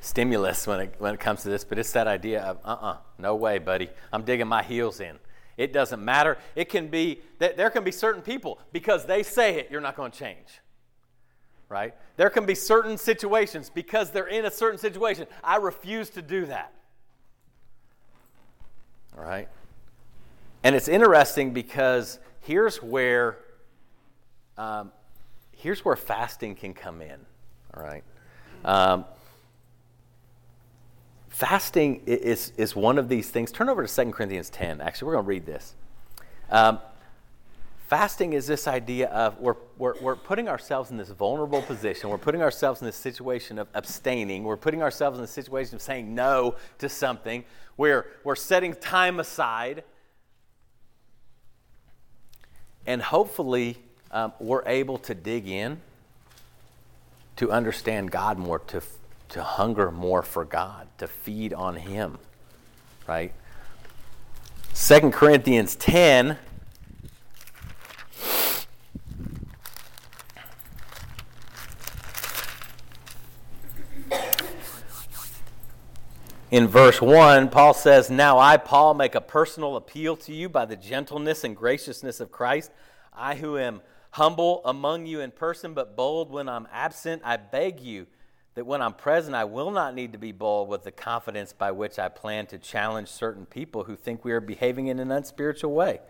stimulus 0.00 0.66
when 0.66 0.80
it, 0.80 0.94
when 0.98 1.12
it 1.12 1.20
comes 1.20 1.42
to 1.42 1.50
this, 1.50 1.62
but 1.62 1.78
it's 1.78 1.92
that 1.92 2.06
idea 2.06 2.40
of, 2.40 2.58
uh 2.64 2.86
uh 2.86 2.96
no 3.18 3.34
way, 3.36 3.58
buddy. 3.58 3.90
I'm 4.12 4.22
digging 4.22 4.48
my 4.48 4.62
heels 4.62 5.00
in. 5.00 5.18
It 5.58 5.74
doesn't 5.74 6.02
matter. 6.02 6.38
It 6.56 6.70
can 6.70 6.88
be 6.88 7.20
that 7.40 7.58
there 7.58 7.68
can 7.68 7.84
be 7.84 7.90
certain 7.90 8.22
people, 8.22 8.58
because 8.72 9.04
they 9.04 9.22
say 9.22 9.56
it, 9.56 9.68
you're 9.70 9.82
not 9.82 9.94
going 9.94 10.10
to 10.10 10.18
change. 10.18 10.60
Right? 11.68 11.94
There 12.16 12.30
can 12.30 12.46
be 12.46 12.54
certain 12.54 12.96
situations, 12.96 13.68
because 13.68 14.10
they're 14.10 14.26
in 14.28 14.46
a 14.46 14.50
certain 14.50 14.78
situation. 14.78 15.26
I 15.44 15.56
refuse 15.56 16.08
to 16.10 16.22
do 16.22 16.46
that. 16.46 16.72
All 19.16 19.24
right? 19.24 19.48
And 20.62 20.74
it's 20.74 20.88
interesting 20.88 21.52
because 21.52 22.18
here's 22.40 22.82
where 22.82 23.38
um, 24.56 24.90
here's 25.52 25.84
where 25.84 25.96
fasting 25.96 26.54
can 26.54 26.74
come 26.74 27.00
in. 27.00 27.18
All 27.74 27.82
right. 27.82 28.04
Um, 28.64 29.04
fasting 31.28 32.02
is, 32.06 32.52
is 32.56 32.74
one 32.74 32.98
of 32.98 33.08
these 33.08 33.30
things. 33.30 33.52
Turn 33.52 33.68
over 33.68 33.86
to 33.86 34.04
2 34.04 34.10
Corinthians 34.10 34.50
10. 34.50 34.80
Actually, 34.80 35.06
we're 35.06 35.12
going 35.14 35.24
to 35.24 35.28
read 35.28 35.46
this. 35.46 35.74
Um, 36.50 36.80
fasting 37.88 38.34
is 38.34 38.46
this 38.46 38.68
idea 38.68 39.08
of 39.08 39.38
we're, 39.40 39.56
we're, 39.78 39.94
we're 40.00 40.16
putting 40.16 40.46
ourselves 40.46 40.90
in 40.90 40.98
this 40.98 41.08
vulnerable 41.08 41.62
position. 41.62 42.10
We're 42.10 42.18
putting 42.18 42.42
ourselves 42.42 42.82
in 42.82 42.86
this 42.86 42.96
situation 42.96 43.58
of 43.58 43.66
abstaining. 43.72 44.44
We're 44.44 44.58
putting 44.58 44.82
ourselves 44.82 45.18
in 45.18 45.22
the 45.22 45.28
situation 45.28 45.74
of 45.74 45.82
saying 45.82 46.14
no 46.14 46.56
to 46.78 46.88
something. 46.90 47.44
We're, 47.78 48.06
we're 48.24 48.36
setting 48.36 48.74
time 48.74 49.18
aside. 49.18 49.84
And 52.86 53.00
hopefully, 53.00 53.78
um, 54.10 54.34
we're 54.38 54.66
able 54.66 54.98
to 54.98 55.14
dig 55.14 55.48
in 55.48 55.80
to 57.36 57.50
understand 57.50 58.10
God 58.10 58.38
more, 58.38 58.58
to, 58.58 58.82
to 59.30 59.42
hunger 59.42 59.90
more 59.90 60.22
for 60.22 60.44
God, 60.44 60.88
to 60.98 61.06
feed 61.06 61.54
on 61.54 61.76
Him, 61.76 62.18
right? 63.06 63.32
2 64.74 65.10
Corinthians 65.10 65.74
10. 65.76 66.36
In 76.50 76.66
verse 76.66 77.02
1, 77.02 77.50
Paul 77.50 77.74
says, 77.74 78.08
Now 78.08 78.38
I, 78.38 78.56
Paul, 78.56 78.94
make 78.94 79.14
a 79.14 79.20
personal 79.20 79.76
appeal 79.76 80.16
to 80.16 80.32
you 80.32 80.48
by 80.48 80.64
the 80.64 80.76
gentleness 80.76 81.44
and 81.44 81.54
graciousness 81.54 82.20
of 82.20 82.32
Christ. 82.32 82.70
I, 83.12 83.34
who 83.34 83.58
am 83.58 83.82
humble 84.12 84.62
among 84.64 85.04
you 85.04 85.20
in 85.20 85.30
person, 85.30 85.74
but 85.74 85.94
bold 85.94 86.30
when 86.30 86.48
I'm 86.48 86.66
absent. 86.72 87.20
I 87.22 87.36
beg 87.36 87.80
you 87.80 88.06
that 88.54 88.64
when 88.64 88.80
I'm 88.80 88.94
present, 88.94 89.36
I 89.36 89.44
will 89.44 89.70
not 89.70 89.94
need 89.94 90.12
to 90.12 90.18
be 90.18 90.32
bold 90.32 90.70
with 90.70 90.84
the 90.84 90.90
confidence 90.90 91.52
by 91.52 91.70
which 91.70 91.98
I 91.98 92.08
plan 92.08 92.46
to 92.46 92.56
challenge 92.56 93.08
certain 93.08 93.44
people 93.44 93.84
who 93.84 93.94
think 93.94 94.24
we 94.24 94.32
are 94.32 94.40
behaving 94.40 94.86
in 94.86 95.00
an 95.00 95.12
unspiritual 95.12 95.74
way. 95.74 96.00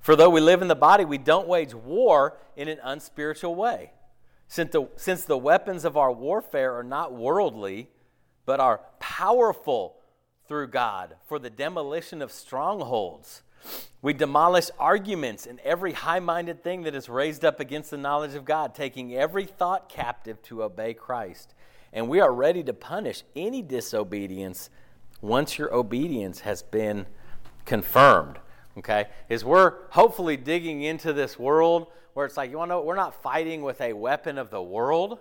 For 0.00 0.16
though 0.16 0.30
we 0.30 0.40
live 0.40 0.62
in 0.62 0.68
the 0.68 0.74
body, 0.74 1.04
we 1.04 1.16
don't 1.16 1.46
wage 1.46 1.74
war 1.74 2.38
in 2.56 2.66
an 2.66 2.80
unspiritual 2.82 3.54
way. 3.54 3.92
Since 4.48 4.72
the, 4.72 4.88
since 4.96 5.24
the 5.24 5.38
weapons 5.38 5.84
of 5.84 5.96
our 5.96 6.10
warfare 6.10 6.76
are 6.76 6.82
not 6.82 7.12
worldly, 7.12 7.88
but 8.46 8.60
are 8.60 8.80
powerful 8.98 9.96
through 10.46 10.68
God 10.68 11.16
for 11.26 11.38
the 11.38 11.50
demolition 11.50 12.20
of 12.20 12.30
strongholds. 12.30 13.42
We 14.02 14.12
demolish 14.12 14.70
arguments 14.78 15.46
and 15.46 15.58
every 15.60 15.92
high 15.92 16.20
minded 16.20 16.62
thing 16.62 16.82
that 16.82 16.94
is 16.94 17.08
raised 17.08 17.44
up 17.44 17.60
against 17.60 17.90
the 17.90 17.96
knowledge 17.96 18.34
of 18.34 18.44
God, 18.44 18.74
taking 18.74 19.14
every 19.14 19.46
thought 19.46 19.88
captive 19.88 20.42
to 20.42 20.62
obey 20.62 20.92
Christ. 20.92 21.54
And 21.92 22.08
we 22.08 22.20
are 22.20 22.32
ready 22.32 22.62
to 22.64 22.74
punish 22.74 23.22
any 23.34 23.62
disobedience 23.62 24.68
once 25.22 25.56
your 25.56 25.72
obedience 25.72 26.40
has 26.40 26.62
been 26.62 27.06
confirmed. 27.64 28.38
Okay? 28.76 29.06
Is 29.28 29.44
we're 29.44 29.74
hopefully 29.90 30.36
digging 30.36 30.82
into 30.82 31.12
this 31.12 31.38
world 31.38 31.86
where 32.12 32.26
it's 32.26 32.36
like, 32.36 32.50
you 32.50 32.58
want 32.58 32.70
to 32.70 32.74
know, 32.74 32.82
we're 32.82 32.94
not 32.96 33.22
fighting 33.22 33.62
with 33.62 33.80
a 33.80 33.92
weapon 33.92 34.38
of 34.38 34.50
the 34.50 34.62
world, 34.62 35.18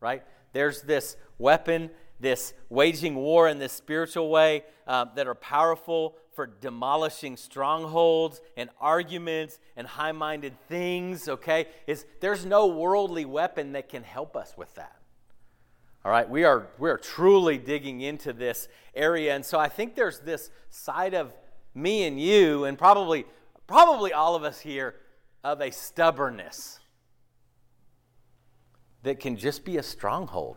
right? 0.00 0.22
There's 0.52 0.82
this 0.82 1.16
weapon, 1.38 1.90
this 2.22 2.54
waging 2.70 3.16
war 3.16 3.48
in 3.48 3.58
this 3.58 3.72
spiritual 3.72 4.30
way 4.30 4.64
uh, 4.86 5.06
that 5.16 5.26
are 5.26 5.34
powerful 5.34 6.16
for 6.34 6.46
demolishing 6.46 7.36
strongholds 7.36 8.40
and 8.56 8.70
arguments 8.80 9.58
and 9.76 9.86
high 9.86 10.12
minded 10.12 10.54
things, 10.68 11.28
okay? 11.28 11.66
Is 11.86 12.06
there's 12.20 12.46
no 12.46 12.66
worldly 12.66 13.26
weapon 13.26 13.72
that 13.72 13.90
can 13.90 14.02
help 14.02 14.36
us 14.36 14.54
with 14.56 14.74
that. 14.76 14.96
All 16.04 16.10
right, 16.10 16.28
we 16.28 16.44
are 16.44 16.68
we 16.78 16.90
are 16.90 16.98
truly 16.98 17.58
digging 17.58 18.00
into 18.00 18.32
this 18.32 18.68
area, 18.94 19.34
and 19.34 19.44
so 19.44 19.58
I 19.58 19.68
think 19.68 19.94
there's 19.94 20.18
this 20.20 20.50
side 20.70 21.14
of 21.14 21.32
me 21.74 22.04
and 22.04 22.20
you, 22.20 22.64
and 22.64 22.76
probably 22.78 23.24
probably 23.66 24.12
all 24.12 24.34
of 24.34 24.42
us 24.42 24.60
here, 24.60 24.96
of 25.44 25.60
a 25.60 25.70
stubbornness 25.70 26.80
that 29.02 29.20
can 29.20 29.36
just 29.36 29.64
be 29.64 29.76
a 29.76 29.82
stronghold. 29.82 30.56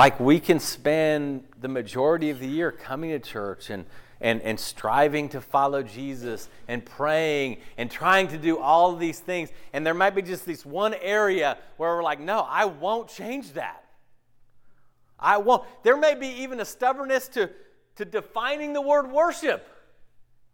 Like 0.00 0.18
we 0.18 0.40
can 0.40 0.60
spend 0.60 1.44
the 1.60 1.68
majority 1.68 2.30
of 2.30 2.40
the 2.40 2.48
year 2.48 2.72
coming 2.72 3.10
to 3.10 3.18
church 3.18 3.68
and, 3.68 3.84
and, 4.18 4.40
and 4.40 4.58
striving 4.58 5.28
to 5.28 5.42
follow 5.42 5.82
Jesus 5.82 6.48
and 6.68 6.82
praying 6.82 7.58
and 7.76 7.90
trying 7.90 8.28
to 8.28 8.38
do 8.38 8.58
all 8.58 8.96
these 8.96 9.18
things. 9.18 9.50
And 9.74 9.84
there 9.84 9.92
might 9.92 10.14
be 10.14 10.22
just 10.22 10.46
this 10.46 10.64
one 10.64 10.94
area 11.02 11.58
where 11.76 11.94
we're 11.94 12.02
like, 12.02 12.18
no, 12.18 12.46
I 12.48 12.64
won't 12.64 13.10
change 13.10 13.52
that. 13.52 13.84
I 15.18 15.36
won't. 15.36 15.64
There 15.82 15.98
may 15.98 16.14
be 16.14 16.28
even 16.28 16.60
a 16.60 16.64
stubbornness 16.64 17.28
to, 17.34 17.50
to 17.96 18.06
defining 18.06 18.72
the 18.72 18.80
word 18.80 19.12
worship. 19.12 19.68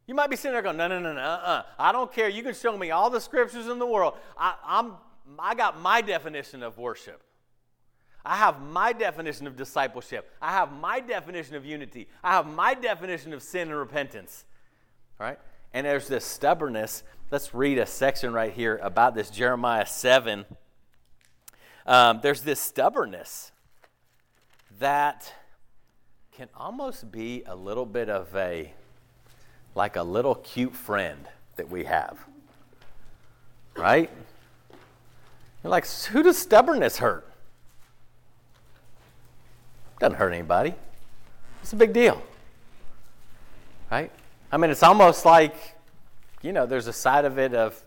You 0.09 0.17
might 0.17 0.29
be 0.29 0.35
sitting 0.35 0.55
there 0.55 0.63
going, 0.63 0.77
no, 0.77 0.89
no, 0.89 0.99
no, 0.99 1.13
no, 1.13 1.21
uh-uh. 1.21 1.63
I 1.79 1.93
don't 1.93 2.13
care. 2.13 2.29
You 2.29 2.43
can 2.43 2.53
show 2.53 2.77
me 2.77 2.91
all 2.91 3.11
the 3.11 3.21
scriptures 3.21 3.69
in 3.69 3.79
the 3.79 3.87
world. 3.87 4.15
I, 4.37 4.57
I'm, 4.67 4.95
I 5.39 5.55
got 5.55 5.81
my 5.81 6.01
definition 6.01 6.65
of 6.65 6.79
worship. 6.79 7.23
I 8.27 8.37
have 8.37 8.61
my 8.61 8.93
definition 8.93 9.47
of 9.47 9.57
discipleship. 9.57 10.29
I 10.43 10.51
have 10.51 10.73
my 10.73 10.99
definition 10.99 11.55
of 11.55 11.65
unity. 11.65 12.09
I 12.25 12.33
have 12.33 12.47
my 12.47 12.75
definition 12.75 13.33
of 13.33 13.41
sin 13.41 13.69
and 13.69 13.79
repentance. 13.79 14.45
All 15.21 15.29
right? 15.29 15.39
And 15.73 15.87
there's 15.87 16.09
this 16.09 16.25
stubbornness. 16.25 17.05
Let's 17.31 17.55
read 17.55 17.79
a 17.79 17.87
section 17.87 18.33
right 18.33 18.53
here 18.53 18.81
about 18.83 19.15
this 19.15 19.31
Jeremiah 19.31 19.87
7. 19.87 20.45
Um, 21.87 22.19
there's 22.21 22.41
this 22.41 22.59
stubbornness 22.59 23.53
that 24.81 25.33
can 26.33 26.49
almost 26.57 27.13
be 27.13 27.45
a 27.47 27.55
little 27.55 27.87
bit 27.87 28.11
of 28.11 28.35
a, 28.35 28.73
like 29.77 29.95
a 29.95 30.03
little 30.03 30.35
cute 30.35 30.75
friend 30.75 31.29
that 31.55 31.71
we 31.71 31.85
have. 31.85 32.19
Right? 33.77 34.11
You're 35.63 35.71
like, 35.71 35.87
who 36.07 36.25
does 36.25 36.37
stubbornness 36.37 36.99
hurt? 36.99 37.31
Doesn't 39.99 40.17
hurt 40.17 40.33
anybody. 40.33 40.75
It's 41.63 41.73
a 41.73 41.77
big 41.77 41.93
deal. 41.93 42.23
Right? 43.91 44.11
I 44.53 44.57
mean, 44.57 44.71
it's 44.71 44.83
almost 44.83 45.25
like, 45.25 45.55
you 46.43 46.53
know, 46.53 46.67
there's 46.67 46.87
a 46.87 46.93
side 46.93 47.25
of 47.25 47.39
it 47.39 47.55
of, 47.55 47.83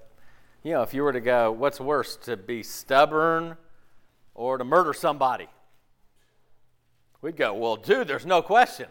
you 0.63 0.71
know, 0.71 0.81
if 0.81 0.93
you 0.93 1.03
were 1.03 1.13
to 1.13 1.21
go, 1.21 1.51
what's 1.51 1.79
worse, 1.79 2.15
to 2.17 2.35
be 2.35 2.63
stubborn 2.63 3.57
or 4.33 4.57
to 4.57 4.63
murder 4.63 4.93
somebody? 4.93 5.47
We'd 7.21 7.37
go, 7.37 7.53
well, 7.53 7.75
dude, 7.75 8.07
there's 8.07 8.25
no 8.25 8.41
question. 8.41 8.87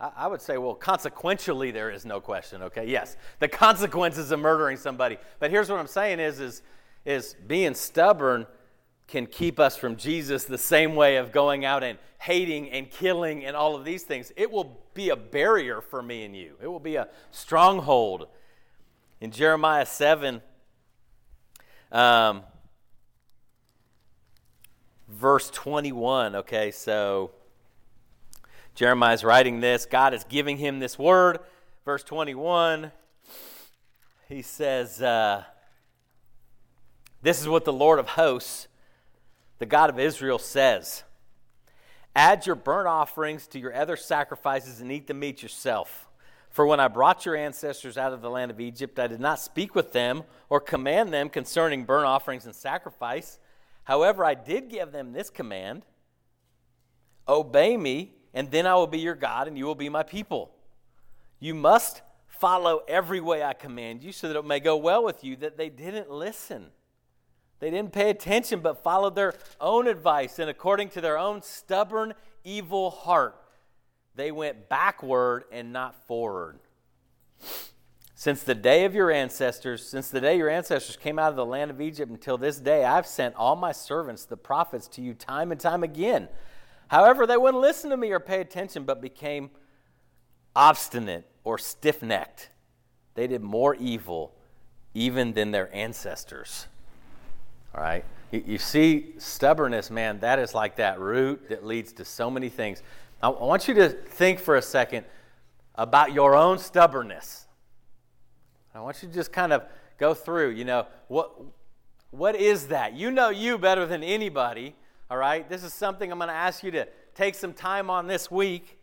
I, 0.00 0.26
would 0.26 0.42
say, 0.42 0.58
well, 0.58 0.74
consequentially, 0.74 1.70
there 1.70 1.88
is 1.90 2.04
no 2.04 2.20
question. 2.20 2.60
Okay, 2.62 2.88
yes, 2.88 3.16
the 3.38 3.46
consequences 3.46 4.32
of 4.32 4.40
murdering 4.40 4.76
somebody. 4.76 5.16
But 5.38 5.52
here's 5.52 5.70
what 5.70 5.78
I'm 5.78 5.86
saying: 5.86 6.18
is 6.18 6.40
is 6.40 6.62
is 7.04 7.36
being 7.46 7.74
stubborn 7.74 8.46
can 9.12 9.26
keep 9.26 9.60
us 9.60 9.76
from 9.76 9.96
Jesus 9.96 10.44
the 10.44 10.56
same 10.56 10.94
way 10.94 11.16
of 11.16 11.32
going 11.32 11.66
out 11.66 11.84
and 11.84 11.98
hating 12.18 12.70
and 12.70 12.90
killing 12.90 13.44
and 13.44 13.54
all 13.54 13.76
of 13.76 13.84
these 13.84 14.04
things. 14.04 14.32
It 14.36 14.50
will 14.50 14.80
be 14.94 15.10
a 15.10 15.16
barrier 15.16 15.82
for 15.82 16.02
me 16.02 16.24
and 16.24 16.34
you, 16.34 16.54
it 16.62 16.66
will 16.66 16.80
be 16.80 16.96
a 16.96 17.08
stronghold. 17.30 18.26
In 19.20 19.30
Jeremiah 19.30 19.84
7, 19.84 20.40
um, 21.92 22.42
verse 25.08 25.50
21, 25.50 26.34
okay, 26.36 26.70
so 26.70 27.32
Jeremiah's 28.74 29.22
writing 29.22 29.60
this. 29.60 29.84
God 29.84 30.14
is 30.14 30.24
giving 30.24 30.56
him 30.56 30.80
this 30.80 30.98
word. 30.98 31.38
Verse 31.84 32.02
21, 32.02 32.90
he 34.28 34.40
says, 34.40 35.02
uh, 35.02 35.44
This 37.20 37.42
is 37.42 37.46
what 37.46 37.66
the 37.66 37.72
Lord 37.74 37.98
of 37.98 38.08
hosts 38.08 38.68
the 39.62 39.66
God 39.66 39.90
of 39.90 40.00
Israel 40.00 40.40
says 40.40 41.04
Add 42.16 42.46
your 42.46 42.56
burnt 42.56 42.88
offerings 42.88 43.46
to 43.46 43.60
your 43.60 43.72
other 43.72 43.94
sacrifices 43.94 44.80
and 44.80 44.90
eat 44.90 45.06
the 45.06 45.14
meat 45.14 45.40
yourself. 45.40 46.08
For 46.50 46.66
when 46.66 46.80
I 46.80 46.88
brought 46.88 47.24
your 47.24 47.36
ancestors 47.36 47.96
out 47.96 48.12
of 48.12 48.22
the 48.22 48.28
land 48.28 48.50
of 48.50 48.58
Egypt, 48.58 48.98
I 48.98 49.06
did 49.06 49.20
not 49.20 49.38
speak 49.38 49.76
with 49.76 49.92
them 49.92 50.24
or 50.50 50.58
command 50.58 51.14
them 51.14 51.28
concerning 51.28 51.84
burnt 51.84 52.06
offerings 52.06 52.44
and 52.44 52.52
sacrifice. 52.56 53.38
However, 53.84 54.24
I 54.24 54.34
did 54.34 54.68
give 54.68 54.90
them 54.90 55.12
this 55.12 55.30
command 55.30 55.82
Obey 57.28 57.76
me, 57.76 58.14
and 58.34 58.50
then 58.50 58.66
I 58.66 58.74
will 58.74 58.88
be 58.88 58.98
your 58.98 59.14
God, 59.14 59.46
and 59.46 59.56
you 59.56 59.64
will 59.64 59.76
be 59.76 59.88
my 59.88 60.02
people. 60.02 60.50
You 61.38 61.54
must 61.54 62.02
follow 62.26 62.82
every 62.88 63.20
way 63.20 63.44
I 63.44 63.52
command 63.52 64.02
you, 64.02 64.10
so 64.10 64.26
that 64.26 64.36
it 64.36 64.44
may 64.44 64.58
go 64.58 64.76
well 64.76 65.04
with 65.04 65.22
you, 65.22 65.36
that 65.36 65.56
they 65.56 65.68
didn't 65.68 66.10
listen. 66.10 66.72
They 67.62 67.70
didn't 67.70 67.92
pay 67.92 68.10
attention, 68.10 68.58
but 68.58 68.82
followed 68.82 69.14
their 69.14 69.34
own 69.60 69.86
advice, 69.86 70.40
and 70.40 70.50
according 70.50 70.88
to 70.90 71.00
their 71.00 71.16
own 71.16 71.42
stubborn, 71.42 72.12
evil 72.42 72.90
heart, 72.90 73.40
they 74.16 74.32
went 74.32 74.68
backward 74.68 75.44
and 75.52 75.72
not 75.72 75.94
forward. 76.08 76.58
Since 78.16 78.42
the 78.42 78.56
day 78.56 78.84
of 78.84 78.96
your 78.96 79.12
ancestors, 79.12 79.86
since 79.86 80.10
the 80.10 80.20
day 80.20 80.36
your 80.36 80.50
ancestors 80.50 80.96
came 80.96 81.20
out 81.20 81.30
of 81.30 81.36
the 81.36 81.46
land 81.46 81.70
of 81.70 81.80
Egypt 81.80 82.10
until 82.10 82.36
this 82.36 82.58
day, 82.58 82.84
I've 82.84 83.06
sent 83.06 83.36
all 83.36 83.54
my 83.54 83.70
servants, 83.70 84.24
the 84.24 84.36
prophets, 84.36 84.88
to 84.88 85.00
you 85.00 85.14
time 85.14 85.52
and 85.52 85.60
time 85.60 85.84
again. 85.84 86.28
However, 86.88 87.28
they 87.28 87.36
wouldn't 87.36 87.62
listen 87.62 87.90
to 87.90 87.96
me 87.96 88.10
or 88.10 88.18
pay 88.18 88.40
attention, 88.40 88.82
but 88.82 89.00
became 89.00 89.50
obstinate 90.56 91.30
or 91.44 91.58
stiff 91.58 92.02
necked. 92.02 92.50
They 93.14 93.28
did 93.28 93.40
more 93.40 93.76
evil 93.76 94.34
even 94.94 95.34
than 95.34 95.52
their 95.52 95.72
ancestors. 95.72 96.66
All 97.74 97.82
right? 97.82 98.04
You 98.30 98.58
see, 98.58 99.14
stubbornness, 99.18 99.90
man, 99.90 100.20
that 100.20 100.38
is 100.38 100.54
like 100.54 100.76
that 100.76 100.98
root 100.98 101.50
that 101.50 101.66
leads 101.66 101.92
to 101.94 102.04
so 102.04 102.30
many 102.30 102.48
things. 102.48 102.82
I 103.22 103.28
want 103.28 103.68
you 103.68 103.74
to 103.74 103.88
think 103.90 104.40
for 104.40 104.56
a 104.56 104.62
second 104.62 105.04
about 105.74 106.12
your 106.12 106.34
own 106.34 106.58
stubbornness. 106.58 107.46
I 108.74 108.80
want 108.80 109.02
you 109.02 109.08
to 109.08 109.14
just 109.14 109.32
kind 109.32 109.52
of 109.52 109.64
go 109.98 110.14
through, 110.14 110.50
you 110.50 110.64
know, 110.64 110.86
what, 111.08 111.32
what 112.10 112.34
is 112.34 112.68
that? 112.68 112.94
You 112.94 113.10
know 113.10 113.28
you 113.28 113.58
better 113.58 113.84
than 113.84 114.02
anybody, 114.02 114.74
all 115.10 115.18
right? 115.18 115.46
This 115.48 115.62
is 115.62 115.74
something 115.74 116.10
I'm 116.10 116.18
going 116.18 116.28
to 116.28 116.34
ask 116.34 116.62
you 116.62 116.70
to 116.72 116.88
take 117.14 117.34
some 117.34 117.52
time 117.52 117.90
on 117.90 118.06
this 118.06 118.30
week. 118.30 118.78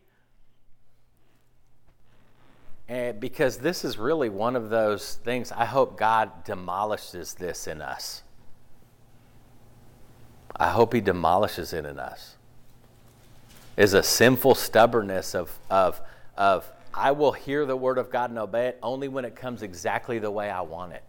And 2.88 3.20
because 3.20 3.58
this 3.58 3.84
is 3.84 3.98
really 3.98 4.30
one 4.30 4.56
of 4.56 4.70
those 4.70 5.16
things, 5.16 5.52
I 5.52 5.66
hope 5.66 5.98
God 5.98 6.44
demolishes 6.44 7.34
this 7.34 7.68
in 7.68 7.82
us. 7.82 8.24
I 10.56 10.70
hope 10.70 10.94
He 10.94 11.02
demolishes 11.02 11.74
it 11.74 11.86
in 11.86 12.00
us. 12.00 12.36
Is 13.78 13.94
a 13.94 14.04
sinful 14.04 14.56
stubbornness 14.56 15.34
of, 15.34 15.58
of, 15.70 16.02
of 16.38 16.70
I 16.94 17.12
will 17.12 17.32
hear 17.32 17.66
the 17.66 17.78
word 17.78 17.98
of 17.98 18.10
God 18.10 18.30
and 18.30 18.40
obey 18.40 18.68
it 18.68 18.80
only 18.84 19.08
when 19.08 19.26
it 19.26 19.36
comes 19.36 19.62
exactly 19.62 20.20
the 20.20 20.32
way 20.32 20.50
I 20.50 20.62
want 20.62 20.94
it. 20.94 21.04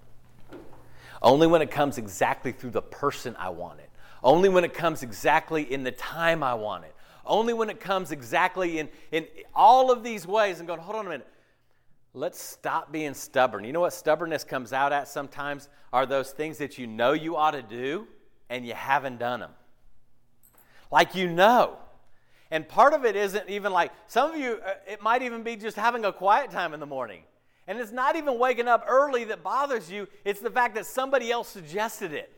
Only 1.23 1.47
when 1.47 1.63
it 1.63 1.71
comes 1.71 1.99
exactly 1.99 2.53
through 2.53 2.71
the 2.71 2.83
person 2.83 3.35
I 3.39 3.51
want 3.51 3.81
it. 3.81 3.91
Only 4.23 4.49
when 4.49 4.65
it 4.65 4.75
comes 4.75 5.03
exactly 5.03 5.63
in 5.63 5.83
the 5.83 5.91
time 5.91 6.43
I 6.43 6.55
want 6.55 6.85
it. 6.85 6.95
Only 7.27 7.53
when 7.53 7.71
it 7.71 7.81
comes 7.81 8.13
exactly 8.13 8.79
in, 8.79 8.89
in 9.13 9.27
all 9.55 9.91
of 9.91 10.03
these 10.03 10.27
ways 10.27 10.59
and 10.59 10.67
going, 10.67 10.81
hold 10.81 10.97
on 10.97 11.07
a 11.07 11.11
minute. 11.11 11.29
Let's 12.13 12.41
stop 12.41 12.91
being 12.91 13.15
stubborn. 13.15 13.65
You 13.65 13.73
know 13.73 13.81
what 13.81 13.93
stubbornness 13.93 14.45
comes 14.45 14.73
out 14.73 14.93
at 14.93 15.09
sometimes? 15.09 15.69
Are 15.93 16.07
those 16.07 16.33
things 16.33 16.59
that 16.59 16.79
you 16.79 16.87
know 16.87 17.13
you 17.13 17.37
ought 17.37 17.53
to 17.53 17.63
do 17.63 18.09
and 18.51 18.67
you 18.67 18.75
haven't 18.75 19.19
done 19.19 19.41
them. 19.41 19.53
Like 20.91 21.15
you 21.15 21.29
know. 21.29 21.79
And 22.51 22.69
part 22.69 22.93
of 22.93 23.05
it 23.05 23.15
isn't 23.15 23.49
even 23.49 23.73
like, 23.73 23.93
some 24.09 24.33
of 24.33 24.37
you, 24.37 24.59
uh, 24.67 24.75
it 24.87 25.01
might 25.01 25.23
even 25.23 25.45
be 25.45 25.55
just 25.55 25.77
having 25.77 26.05
a 26.05 26.13
quiet 26.13 26.51
time 26.51 26.75
in 26.75 26.81
the 26.81 26.87
morning. 26.87 27.23
And 27.69 27.79
it's 27.79 27.93
not 27.93 28.17
even 28.17 28.39
waking 28.39 28.67
up 28.67 28.85
early 28.89 29.23
that 29.25 29.45
bothers 29.45 29.89
you, 29.89 30.09
it's 30.25 30.41
the 30.41 30.51
fact 30.51 30.75
that 30.75 30.85
somebody 30.85 31.31
else 31.31 31.49
suggested 31.49 32.13
it. 32.13 32.33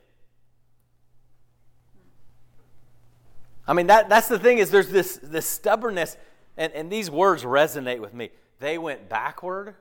I 3.67 3.73
mean, 3.73 3.87
that, 3.87 4.11
that's 4.11 4.29
the 4.29 4.39
thing 4.39 4.59
is 4.59 4.71
there's 4.71 4.91
this, 4.91 5.19
this 5.23 5.47
stubbornness, 5.47 6.19
and, 6.59 6.73
and 6.75 6.93
these 6.93 7.11
words 7.11 7.45
resonate 7.45 8.01
with 8.01 8.13
me. 8.13 8.31
They 8.59 8.77
went 8.77 9.09
backward, 9.09 9.75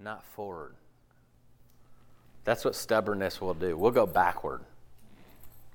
not 0.00 0.24
forward. 0.24 0.76
That's 2.44 2.64
what 2.64 2.74
stubbornness 2.74 3.40
will 3.40 3.54
do. 3.54 3.76
We'll 3.76 3.90
go 3.90 4.06
backward. 4.06 4.62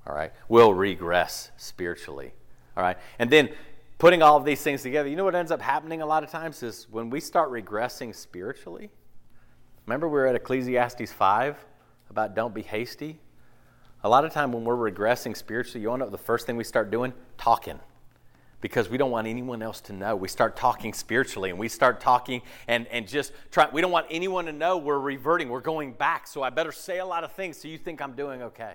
All 0.06 0.14
right? 0.14 0.32
We'll 0.48 0.74
regress 0.74 1.50
spiritually. 1.56 2.32
All 2.76 2.82
right? 2.82 2.96
And 3.18 3.30
then 3.30 3.50
putting 3.98 4.22
all 4.22 4.36
of 4.36 4.44
these 4.44 4.62
things 4.62 4.82
together, 4.82 5.08
you 5.08 5.16
know 5.16 5.24
what 5.24 5.34
ends 5.34 5.50
up 5.50 5.60
happening 5.60 6.02
a 6.02 6.06
lot 6.06 6.24
of 6.24 6.30
times 6.30 6.62
is 6.62 6.86
when 6.90 7.10
we 7.10 7.20
start 7.20 7.50
regressing 7.50 8.14
spiritually. 8.14 8.90
Remember, 9.86 10.08
we 10.08 10.14
were 10.14 10.26
at 10.26 10.34
Ecclesiastes 10.34 11.12
5 11.12 11.56
about 12.10 12.34
don't 12.34 12.54
be 12.54 12.62
hasty? 12.62 13.20
A 14.02 14.08
lot 14.08 14.24
of 14.24 14.32
time 14.32 14.52
when 14.52 14.64
we're 14.64 14.90
regressing 14.90 15.36
spiritually, 15.36 15.82
you 15.82 15.90
to 15.90 15.96
know 15.98 16.08
the 16.08 16.16
first 16.16 16.46
thing 16.46 16.56
we 16.56 16.64
start 16.64 16.90
doing? 16.90 17.12
Talking. 17.36 17.78
Because 18.62 18.88
we 18.88 18.98
don't 18.98 19.10
want 19.10 19.26
anyone 19.26 19.62
else 19.62 19.80
to 19.82 19.92
know. 19.92 20.16
We 20.16 20.28
start 20.28 20.56
talking 20.56 20.92
spiritually 20.92 21.50
and 21.50 21.58
we 21.58 21.68
start 21.68 22.00
talking 22.00 22.42
and, 22.68 22.86
and 22.88 23.06
just 23.06 23.32
try. 23.50 23.68
We 23.72 23.80
don't 23.80 23.90
want 23.90 24.06
anyone 24.10 24.46
to 24.46 24.52
know 24.52 24.78
we're 24.78 24.98
reverting, 24.98 25.48
we're 25.48 25.60
going 25.60 25.92
back. 25.92 26.26
So 26.26 26.42
I 26.42 26.50
better 26.50 26.72
say 26.72 26.98
a 26.98 27.06
lot 27.06 27.24
of 27.24 27.32
things 27.32 27.58
so 27.58 27.68
you 27.68 27.78
think 27.78 28.00
I'm 28.00 28.12
doing 28.12 28.42
okay. 28.42 28.74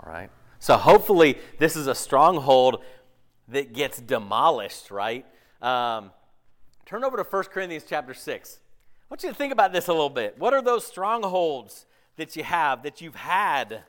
All 0.00 0.12
right? 0.12 0.30
So 0.58 0.76
hopefully, 0.76 1.38
this 1.58 1.76
is 1.76 1.86
a 1.86 1.94
stronghold 1.94 2.82
that 3.48 3.72
gets 3.72 4.00
demolished, 4.00 4.90
right? 4.90 5.26
Um, 5.60 6.10
turn 6.86 7.04
over 7.04 7.16
to 7.16 7.22
1 7.22 7.44
Corinthians 7.44 7.84
chapter 7.88 8.14
6. 8.14 8.60
I 8.60 9.04
want 9.10 9.22
you 9.22 9.28
to 9.28 9.34
think 9.34 9.52
about 9.52 9.72
this 9.72 9.88
a 9.88 9.92
little 9.92 10.10
bit. 10.10 10.38
What 10.38 10.54
are 10.54 10.62
those 10.62 10.86
strongholds 10.86 11.86
that 12.16 12.36
you 12.36 12.44
have, 12.44 12.82
that 12.82 13.00
you've 13.00 13.14
had? 13.14 13.82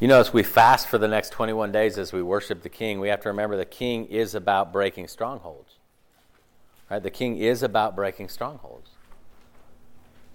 You 0.00 0.08
know, 0.08 0.20
as 0.20 0.32
we 0.32 0.42
fast 0.42 0.88
for 0.88 0.98
the 0.98 1.08
next 1.08 1.30
21 1.30 1.72
days 1.72 1.98
as 1.98 2.12
we 2.12 2.22
worship 2.22 2.62
the 2.62 2.68
King, 2.68 3.00
we 3.00 3.08
have 3.08 3.20
to 3.22 3.28
remember 3.30 3.56
the 3.56 3.64
King 3.64 4.04
is 4.06 4.34
about 4.34 4.72
breaking 4.72 5.08
strongholds. 5.08 5.78
Right? 6.90 7.02
The 7.02 7.10
King 7.10 7.38
is 7.38 7.62
about 7.62 7.96
breaking 7.96 8.28
strongholds. 8.28 8.90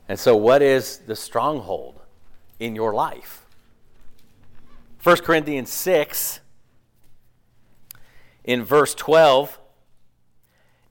And 0.07 0.19
so, 0.19 0.35
what 0.35 0.61
is 0.61 0.99
the 0.99 1.15
stronghold 1.15 1.99
in 2.59 2.75
your 2.75 2.93
life? 2.93 3.45
1 5.03 5.17
Corinthians 5.17 5.69
6, 5.69 6.39
in 8.43 8.63
verse 8.63 8.95
12, 8.95 9.59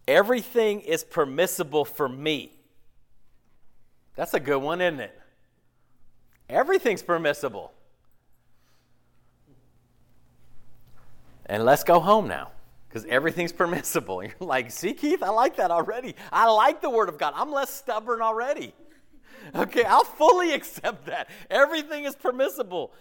everything 0.06 0.80
is 0.80 1.02
permissible 1.04 1.84
for 1.84 2.08
me. 2.08 2.52
That's 4.14 4.34
a 4.34 4.40
good 4.40 4.58
one, 4.58 4.80
isn't 4.80 5.00
it? 5.00 5.20
Everything's 6.48 7.02
permissible. 7.02 7.72
And 11.46 11.64
let's 11.64 11.84
go 11.84 12.00
home 12.00 12.28
now 12.28 12.52
because 12.88 13.04
everything's 13.06 13.52
permissible. 13.64 14.22
You're 14.22 14.32
like, 14.40 14.70
see, 14.70 14.94
Keith, 14.94 15.22
I 15.22 15.30
like 15.30 15.56
that 15.56 15.70
already. 15.70 16.14
I 16.32 16.50
like 16.50 16.80
the 16.80 16.90
Word 16.90 17.08
of 17.08 17.18
God. 17.18 17.34
I'm 17.36 17.52
less 17.52 17.72
stubborn 17.72 18.22
already. 18.22 18.74
Okay, 19.54 19.84
I'll 19.84 20.04
fully 20.04 20.52
accept 20.54 21.06
that. 21.06 21.30
Everything 21.48 22.04
is 22.04 22.16
permissible, 22.16 22.92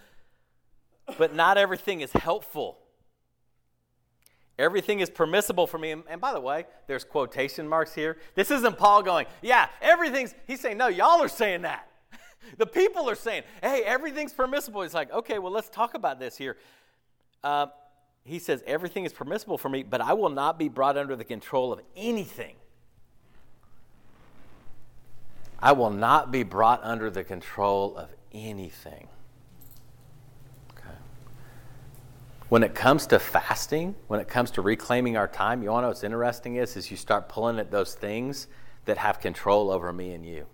but 1.18 1.36
not 1.36 1.58
everything 1.58 2.02
is 2.02 2.12
helpful. 2.14 2.78
Everything 4.60 5.00
is 5.00 5.10
permissible 5.10 5.68
for 5.68 5.78
me. 5.78 5.92
And, 5.92 6.22
by 6.22 6.34
the 6.34 6.40
way, 6.40 6.66
there's 6.88 7.04
quotation 7.04 7.68
marks 7.68 7.94
here. 7.94 8.18
This 8.36 8.50
isn't 8.52 8.78
Paul 8.78 9.04
going, 9.04 9.26
yeah, 9.42 9.68
everything's, 9.82 10.36
he's 10.46 10.60
saying, 10.60 10.78
no, 10.78 10.88
y'all 10.88 11.22
are 11.22 11.28
saying 11.28 11.64
that. 11.64 11.90
the 12.58 12.66
people 12.66 13.10
are 13.10 13.16
saying, 13.16 13.44
hey, 13.62 13.84
everything's 13.84 14.34
permissible. 14.34 14.84
He's 14.84 14.94
like, 14.94 15.12
okay, 15.12 15.40
well, 15.40 15.52
let's 15.52 15.70
talk 15.70 15.96
about 15.96 16.20
this 16.20 16.38
here. 16.38 16.58
Uh, 17.44 17.68
he 18.28 18.40
says, 18.40 18.62
everything 18.68 19.06
is 19.06 19.14
permissible 19.14 19.58
for 19.58 19.70
me, 19.70 19.84
but 19.84 20.02
I 20.02 20.12
will 20.12 20.30
not 20.30 20.60
be 20.60 20.68
brought 20.68 20.98
under 20.98 21.16
the 21.16 21.24
control 21.24 21.72
of 21.72 21.80
anything. 21.96 22.56
I 25.60 25.72
will 25.72 25.92
not 25.92 26.30
be 26.30 26.44
brought 26.44 26.82
under 26.84 27.10
the 27.10 27.24
control 27.24 27.96
of 27.96 28.10
anything. 28.34 29.08
Okay. 30.74 30.98
When 32.50 32.64
it 32.64 32.76
comes 32.76 33.08
to 33.08 33.18
fasting, 33.18 33.96
when 34.08 34.20
it 34.20 34.28
comes 34.28 34.52
to 34.52 34.62
reclaiming 34.62 35.16
our 35.16 35.30
time, 35.30 35.64
you 35.64 35.70
want 35.70 35.84
to 35.84 35.86
know 35.86 35.88
what's 35.88 36.04
interesting 36.04 36.58
is, 36.58 36.76
is 36.76 36.92
you 36.92 36.98
start 36.98 37.30
pulling 37.30 37.60
at 37.60 37.72
those 37.72 37.94
things 37.94 38.48
that 38.86 38.98
have 38.98 39.22
control 39.22 39.72
over 39.72 39.94
me 39.94 40.12
and 40.12 40.26
you. 40.26 40.46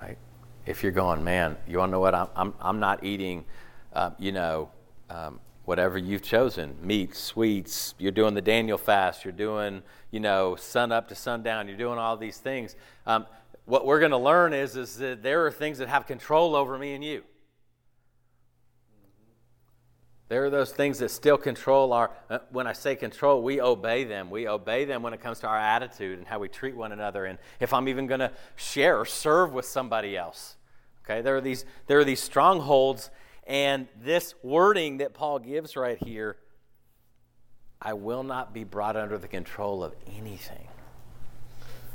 Right? 0.00 0.18
If 0.66 0.82
you're 0.82 0.92
going, 0.92 1.24
man, 1.24 1.56
you 1.66 1.78
want 1.78 1.88
to 1.88 1.92
know 1.92 2.00
what? 2.00 2.14
I'm, 2.14 2.28
I'm, 2.36 2.54
I'm 2.60 2.80
not 2.80 3.02
eating, 3.02 3.46
uh, 3.94 4.10
you 4.18 4.32
know, 4.32 4.68
um, 5.08 5.40
whatever 5.70 5.96
you've 5.96 6.20
chosen 6.20 6.74
meat, 6.82 7.14
sweets, 7.14 7.94
you're 7.96 8.10
doing 8.10 8.34
the 8.34 8.42
Daniel 8.42 8.76
fast, 8.76 9.24
you're 9.24 9.30
doing, 9.30 9.84
you 10.10 10.18
know, 10.18 10.56
sun 10.56 10.90
up 10.90 11.06
to 11.06 11.14
sundown, 11.14 11.68
you're 11.68 11.76
doing 11.76 11.96
all 11.96 12.16
these 12.16 12.38
things. 12.38 12.74
Um, 13.06 13.24
what 13.66 13.86
we're 13.86 14.00
going 14.00 14.10
to 14.10 14.18
learn 14.18 14.52
is, 14.52 14.74
is 14.74 14.96
that 14.96 15.22
there 15.22 15.46
are 15.46 15.52
things 15.52 15.78
that 15.78 15.86
have 15.86 16.08
control 16.08 16.56
over 16.56 16.76
me 16.76 16.94
and 16.94 17.04
you. 17.04 17.22
There 20.26 20.44
are 20.44 20.50
those 20.50 20.72
things 20.72 20.98
that 20.98 21.12
still 21.12 21.38
control 21.38 21.92
our, 21.92 22.10
uh, 22.28 22.40
when 22.50 22.66
I 22.66 22.72
say 22.72 22.96
control, 22.96 23.40
we 23.40 23.60
obey 23.60 24.02
them. 24.02 24.28
We 24.28 24.48
obey 24.48 24.86
them 24.86 25.04
when 25.04 25.12
it 25.12 25.20
comes 25.20 25.38
to 25.40 25.46
our 25.46 25.56
attitude 25.56 26.18
and 26.18 26.26
how 26.26 26.40
we 26.40 26.48
treat 26.48 26.74
one 26.74 26.90
another 26.90 27.26
and 27.26 27.38
if 27.60 27.72
I'm 27.72 27.86
even 27.86 28.08
going 28.08 28.18
to 28.18 28.32
share 28.56 28.98
or 28.98 29.04
serve 29.04 29.52
with 29.52 29.66
somebody 29.66 30.16
else. 30.16 30.56
Okay, 31.04 31.22
there 31.22 31.36
are 31.36 31.40
these, 31.40 31.64
there 31.86 32.00
are 32.00 32.04
these 32.04 32.20
strongholds, 32.20 33.10
and 33.50 33.88
this 34.00 34.36
wording 34.44 34.98
that 34.98 35.12
Paul 35.12 35.40
gives 35.40 35.76
right 35.76 35.98
here 36.02 36.36
I 37.82 37.94
will 37.94 38.22
not 38.22 38.54
be 38.54 38.62
brought 38.62 38.96
under 38.96 39.18
the 39.18 39.26
control 39.26 39.82
of 39.82 39.94
anything. 40.16 40.68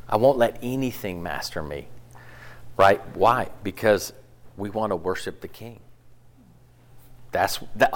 I 0.10 0.18
won't 0.18 0.38
let 0.38 0.58
anything 0.63 1.22
master 1.22 1.62
me. 1.62 1.88
Right? 2.76 3.02
Why? 3.15 3.50
Because 3.63 4.13
we 4.58 4.70
want 4.70 4.91
to 4.91 4.96
worship 4.96 5.41
the 5.41 5.48
King. 5.48 5.80
That's 7.32 7.60
that 7.76 7.94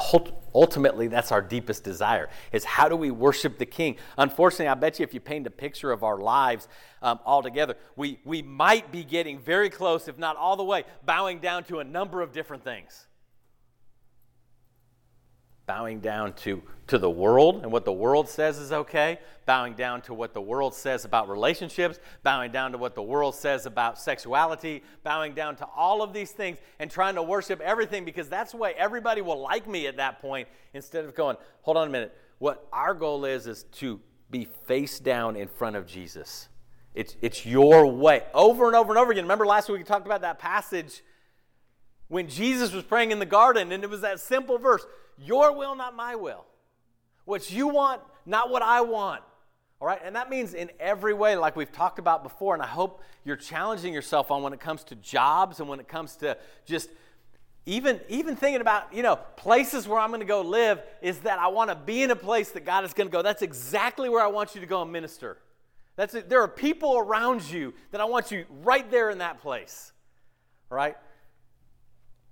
ultimately 0.54 1.08
that's 1.08 1.32
our 1.32 1.42
deepest 1.42 1.84
desire 1.84 2.30
is 2.52 2.66
how 2.66 2.90
do 2.90 2.96
we 2.96 3.10
worship 3.10 3.58
the 3.58 3.66
king 3.66 3.96
unfortunately 4.18 4.68
i 4.68 4.74
bet 4.74 5.00
you 5.00 5.04
if 5.04 5.14
you 5.14 5.22
paint 5.22 5.48
a 5.48 5.52
picture 5.52 5.92
of 5.92 6.04
our 6.04 6.18
lives 6.18 6.68
um, 7.02 7.20
all 7.26 7.42
together 7.42 7.76
we, 7.96 8.20
we 8.26 8.42
might 8.42 8.92
be 8.92 9.04
getting 9.04 9.40
very 9.40 9.70
close 9.70 10.10
if 10.10 10.18
not 10.18 10.36
all 10.36 10.58
the 10.58 10.64
way 10.64 10.84
bowing 11.06 11.40
down 11.40 11.64
to 11.64 11.80
a 11.80 11.84
number 11.84 12.22
of 12.22 12.34
different 12.34 12.64
things 12.64 13.08
bowing 15.70 16.00
down 16.00 16.34
to, 16.34 16.64
to 16.88 16.98
the 16.98 17.08
world 17.08 17.62
and 17.62 17.72
what 17.72 17.86
the 17.86 17.94
world 17.94 18.28
says 18.28 18.58
is 18.58 18.72
okay, 18.72 19.20
bowing 19.46 19.76
down 19.76 20.02
to 20.02 20.16
what 20.16 20.34
the 20.34 20.42
world 20.42 20.74
says 20.74 21.06
about 21.06 21.30
relationships, 21.30 22.00
bowing 22.24 22.52
down 22.52 22.72
to 22.72 22.78
what 22.80 22.96
the 22.96 23.04
world 23.04 23.36
says 23.36 23.68
about 23.68 24.02
sexuality, 24.02 24.82
bowing 25.04 25.36
down 25.36 25.56
to 25.56 25.68
all 25.76 26.02
of 26.02 26.12
these 26.12 26.32
things 26.32 26.58
and 26.80 26.90
trying 26.90 27.14
to 27.14 27.22
worship 27.22 27.62
everything 27.62 28.04
because 28.04 28.28
that's 28.28 28.54
the 28.54 28.58
way 28.58 28.74
everybody 28.80 29.22
will 29.22 29.40
like 29.40 29.68
me 29.68 29.86
at 29.86 29.98
that 29.98 30.20
point 30.20 30.48
instead 30.74 31.06
of 31.06 31.14
going, 31.14 31.38
hold 31.62 31.78
on 31.78 31.88
a 31.88 31.92
minute. 31.92 32.18
What 32.40 32.68
our 32.74 32.96
goal 32.96 33.26
is 33.26 33.46
is 33.46 33.62
to 33.74 34.00
be 34.32 34.48
face 34.66 35.00
down 35.00 35.36
in 35.36 35.48
front 35.48 35.76
of 35.76 35.86
Jesus. 35.86 36.50
It's, 36.96 37.16
it's 37.22 37.46
your 37.46 37.86
way. 37.86 38.24
Over 38.34 38.66
and 38.66 38.76
over 38.76 38.92
and 38.92 38.98
over 38.98 39.12
again. 39.12 39.26
Remember 39.26 39.46
last 39.46 39.70
week 39.70 39.78
we 39.78 39.84
talked 39.84 40.08
about 40.08 40.22
that 40.22 40.40
passage 40.40 41.04
when 42.08 42.28
Jesus 42.28 42.74
was 42.74 42.84
praying 42.84 43.12
in 43.12 43.20
the 43.20 43.26
garden, 43.26 43.72
and 43.72 43.84
it 43.84 43.90
was 43.90 44.02
that 44.02 44.20
simple 44.20 44.58
verse 44.58 44.84
Your 45.22 45.56
will, 45.56 45.76
not 45.76 45.96
my 45.96 46.16
will. 46.16 46.46
What 47.26 47.52
you 47.52 47.68
want, 47.68 48.02
not 48.26 48.50
what 48.50 48.62
I 48.62 48.82
want. 48.82 49.22
All 49.82 49.88
right? 49.88 50.00
And 50.04 50.16
that 50.16 50.30
means 50.30 50.54
in 50.54 50.70
every 50.80 51.14
way, 51.14 51.36
like 51.36 51.56
we've 51.56 51.72
talked 51.72 52.00
about 52.00 52.24
before, 52.24 52.54
and 52.54 52.64
I 52.64 52.68
hope 52.68 53.02
you're 53.24 53.36
challenging 53.36 53.94
yourself 53.94 54.32
on 54.32 54.44
when 54.44 54.54
it 54.54 54.60
comes 54.60 54.84
to 54.86 54.96
jobs 54.96 55.60
and 55.60 55.70
when 55.70 55.80
it 55.80 55.88
comes 55.88 56.16
to 56.18 56.38
just 56.66 56.90
even, 57.66 58.00
even 58.10 58.36
thinking 58.36 58.62
about, 58.62 58.94
you 58.94 59.04
know, 59.04 59.18
places 59.36 59.88
where 59.88 60.00
I'm 60.00 60.10
going 60.10 60.22
to 60.22 60.26
go 60.26 60.42
live, 60.42 60.82
is 61.02 61.20
that 61.20 61.40
I 61.40 61.48
want 61.48 61.70
to 61.70 61.76
be 61.76 62.02
in 62.02 62.12
a 62.12 62.16
place 62.16 62.52
that 62.52 62.66
God 62.66 62.84
is 62.84 62.94
going 62.94 63.08
to 63.08 63.12
go. 63.12 63.22
That's 63.22 63.42
exactly 63.42 64.10
where 64.10 64.24
I 64.24 64.28
want 64.28 64.56
you 64.56 64.62
to 64.62 64.68
go 64.68 64.82
and 64.82 64.92
minister. 64.92 65.38
That's 65.96 66.16
it. 66.16 66.30
There 66.30 66.42
are 66.42 66.48
people 66.48 66.98
around 66.98 67.44
you 67.44 67.74
that 67.92 68.02
I 68.02 68.06
want 68.06 68.32
you 68.32 68.46
right 68.64 68.90
there 68.90 69.10
in 69.12 69.20
that 69.20 69.42
place. 69.42 69.92
All 70.72 70.78
right? 70.78 70.96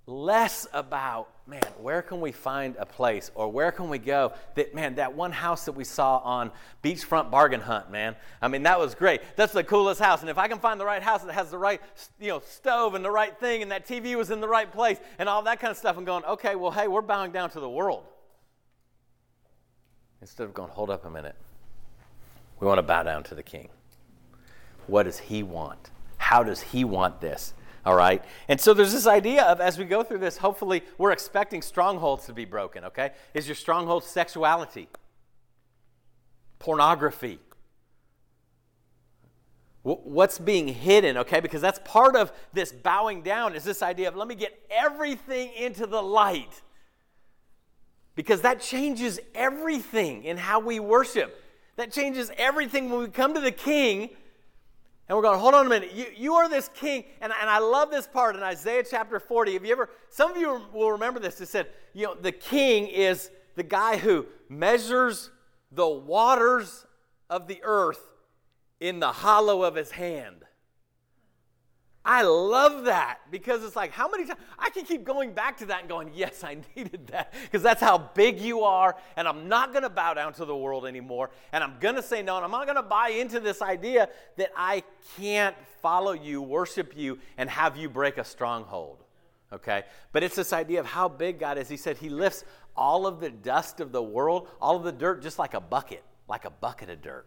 Less 0.08 0.66
about, 0.72 1.28
man, 1.46 1.60
where 1.82 2.00
can 2.00 2.18
we 2.22 2.32
find 2.32 2.74
a 2.78 2.86
place 2.86 3.30
or 3.34 3.52
where 3.52 3.70
can 3.70 3.90
we 3.90 3.98
go 3.98 4.32
that, 4.54 4.74
man, 4.74 4.94
that 4.94 5.14
one 5.14 5.30
house 5.30 5.66
that 5.66 5.72
we 5.72 5.84
saw 5.84 6.16
on 6.18 6.50
Beachfront 6.82 7.30
Bargain 7.30 7.60
Hunt, 7.60 7.90
man. 7.90 8.16
I 8.40 8.48
mean, 8.48 8.62
that 8.62 8.80
was 8.80 8.94
great. 8.94 9.20
That's 9.36 9.52
the 9.52 9.62
coolest 9.62 10.00
house. 10.00 10.22
And 10.22 10.30
if 10.30 10.38
I 10.38 10.48
can 10.48 10.60
find 10.60 10.80
the 10.80 10.86
right 10.86 11.02
house 11.02 11.22
that 11.24 11.34
has 11.34 11.50
the 11.50 11.58
right, 11.58 11.80
you 12.18 12.28
know, 12.28 12.40
stove 12.40 12.94
and 12.94 13.04
the 13.04 13.10
right 13.10 13.38
thing 13.38 13.60
and 13.60 13.70
that 13.70 13.86
TV 13.86 14.16
was 14.16 14.30
in 14.30 14.40
the 14.40 14.48
right 14.48 14.72
place 14.72 14.98
and 15.18 15.28
all 15.28 15.42
that 15.42 15.60
kind 15.60 15.70
of 15.70 15.76
stuff, 15.76 15.98
I'm 15.98 16.06
going, 16.06 16.24
okay, 16.24 16.56
well, 16.56 16.70
hey, 16.70 16.88
we're 16.88 17.02
bowing 17.02 17.30
down 17.30 17.50
to 17.50 17.60
the 17.60 17.68
world. 17.68 18.04
Instead 20.22 20.44
of 20.44 20.54
going, 20.54 20.70
hold 20.70 20.88
up 20.88 21.04
a 21.04 21.10
minute. 21.10 21.36
We 22.60 22.66
want 22.66 22.78
to 22.78 22.82
bow 22.82 23.02
down 23.02 23.24
to 23.24 23.34
the 23.34 23.42
king. 23.42 23.68
What 24.86 25.02
does 25.02 25.18
he 25.18 25.42
want? 25.42 25.90
How 26.16 26.42
does 26.42 26.62
he 26.62 26.82
want 26.82 27.20
this? 27.20 27.52
All 27.88 27.96
right? 27.96 28.22
And 28.48 28.60
so 28.60 28.74
there's 28.74 28.92
this 28.92 29.06
idea 29.06 29.44
of, 29.44 29.62
as 29.62 29.78
we 29.78 29.86
go 29.86 30.02
through 30.02 30.18
this, 30.18 30.36
hopefully 30.36 30.82
we're 30.98 31.10
expecting 31.10 31.62
strongholds 31.62 32.26
to 32.26 32.34
be 32.34 32.44
broken, 32.44 32.84
okay? 32.84 33.12
Is 33.32 33.48
your 33.48 33.54
stronghold 33.54 34.04
sexuality? 34.04 34.90
Pornography? 36.58 37.38
What's 39.84 40.38
being 40.38 40.68
hidden, 40.68 41.16
okay? 41.16 41.40
Because 41.40 41.62
that's 41.62 41.80
part 41.82 42.14
of 42.14 42.30
this 42.52 42.72
bowing 42.72 43.22
down, 43.22 43.54
is 43.54 43.64
this 43.64 43.82
idea 43.82 44.08
of 44.08 44.16
let 44.16 44.28
me 44.28 44.34
get 44.34 44.52
everything 44.68 45.50
into 45.54 45.86
the 45.86 46.02
light. 46.02 46.60
Because 48.14 48.42
that 48.42 48.60
changes 48.60 49.18
everything 49.34 50.24
in 50.24 50.36
how 50.36 50.60
we 50.60 50.78
worship. 50.78 51.42
That 51.76 51.90
changes 51.90 52.30
everything 52.36 52.90
when 52.90 53.00
we 53.00 53.08
come 53.08 53.32
to 53.32 53.40
the 53.40 53.50
king 53.50 54.10
and 55.08 55.16
we're 55.16 55.22
going, 55.22 55.40
hold 55.40 55.54
on 55.54 55.66
a 55.66 55.68
minute. 55.68 55.92
You, 55.94 56.06
you 56.14 56.34
are 56.34 56.48
this 56.50 56.68
king. 56.74 57.04
And, 57.22 57.32
and 57.40 57.48
I 57.48 57.58
love 57.58 57.90
this 57.90 58.06
part 58.06 58.36
in 58.36 58.42
Isaiah 58.42 58.84
chapter 58.88 59.18
40. 59.18 59.54
Have 59.54 59.64
you 59.64 59.72
ever, 59.72 59.88
some 60.10 60.32
of 60.32 60.36
you 60.36 60.60
will 60.72 60.92
remember 60.92 61.18
this. 61.18 61.40
It 61.40 61.48
said, 61.48 61.68
you 61.94 62.06
know, 62.06 62.14
the 62.14 62.32
king 62.32 62.88
is 62.88 63.30
the 63.54 63.62
guy 63.62 63.96
who 63.96 64.26
measures 64.50 65.30
the 65.72 65.88
waters 65.88 66.86
of 67.30 67.48
the 67.48 67.60
earth 67.62 68.00
in 68.80 69.00
the 69.00 69.12
hollow 69.12 69.62
of 69.62 69.74
his 69.74 69.90
hand. 69.90 70.44
I 72.10 72.22
love 72.22 72.86
that 72.86 73.18
because 73.30 73.62
it's 73.62 73.76
like, 73.76 73.92
how 73.92 74.08
many 74.08 74.24
times 74.24 74.40
I 74.58 74.70
can 74.70 74.86
keep 74.86 75.04
going 75.04 75.34
back 75.34 75.58
to 75.58 75.66
that 75.66 75.80
and 75.80 75.90
going, 75.90 76.10
yes, 76.14 76.42
I 76.42 76.56
needed 76.76 77.08
that 77.08 77.34
because 77.42 77.62
that's 77.62 77.82
how 77.82 77.98
big 77.98 78.40
you 78.40 78.62
are. 78.62 78.96
And 79.16 79.28
I'm 79.28 79.46
not 79.46 79.72
going 79.72 79.82
to 79.82 79.90
bow 79.90 80.14
down 80.14 80.32
to 80.32 80.46
the 80.46 80.56
world 80.56 80.86
anymore. 80.86 81.28
And 81.52 81.62
I'm 81.62 81.74
going 81.80 81.96
to 81.96 82.02
say 82.02 82.22
no. 82.22 82.36
And 82.36 82.46
I'm 82.46 82.50
not 82.50 82.64
going 82.64 82.76
to 82.76 82.82
buy 82.82 83.10
into 83.10 83.40
this 83.40 83.60
idea 83.60 84.08
that 84.38 84.50
I 84.56 84.84
can't 85.18 85.54
follow 85.82 86.12
you, 86.12 86.40
worship 86.40 86.96
you, 86.96 87.18
and 87.36 87.50
have 87.50 87.76
you 87.76 87.90
break 87.90 88.16
a 88.16 88.24
stronghold. 88.24 89.04
Okay? 89.52 89.82
But 90.12 90.22
it's 90.22 90.34
this 90.34 90.54
idea 90.54 90.80
of 90.80 90.86
how 90.86 91.10
big 91.10 91.38
God 91.38 91.58
is. 91.58 91.68
He 91.68 91.76
said 91.76 91.98
He 91.98 92.08
lifts 92.08 92.42
all 92.74 93.06
of 93.06 93.20
the 93.20 93.28
dust 93.28 93.80
of 93.80 93.92
the 93.92 94.02
world, 94.02 94.48
all 94.62 94.76
of 94.76 94.84
the 94.84 94.92
dirt, 94.92 95.22
just 95.22 95.38
like 95.38 95.52
a 95.52 95.60
bucket, 95.60 96.02
like 96.26 96.46
a 96.46 96.50
bucket 96.50 96.88
of 96.88 97.02
dirt. 97.02 97.26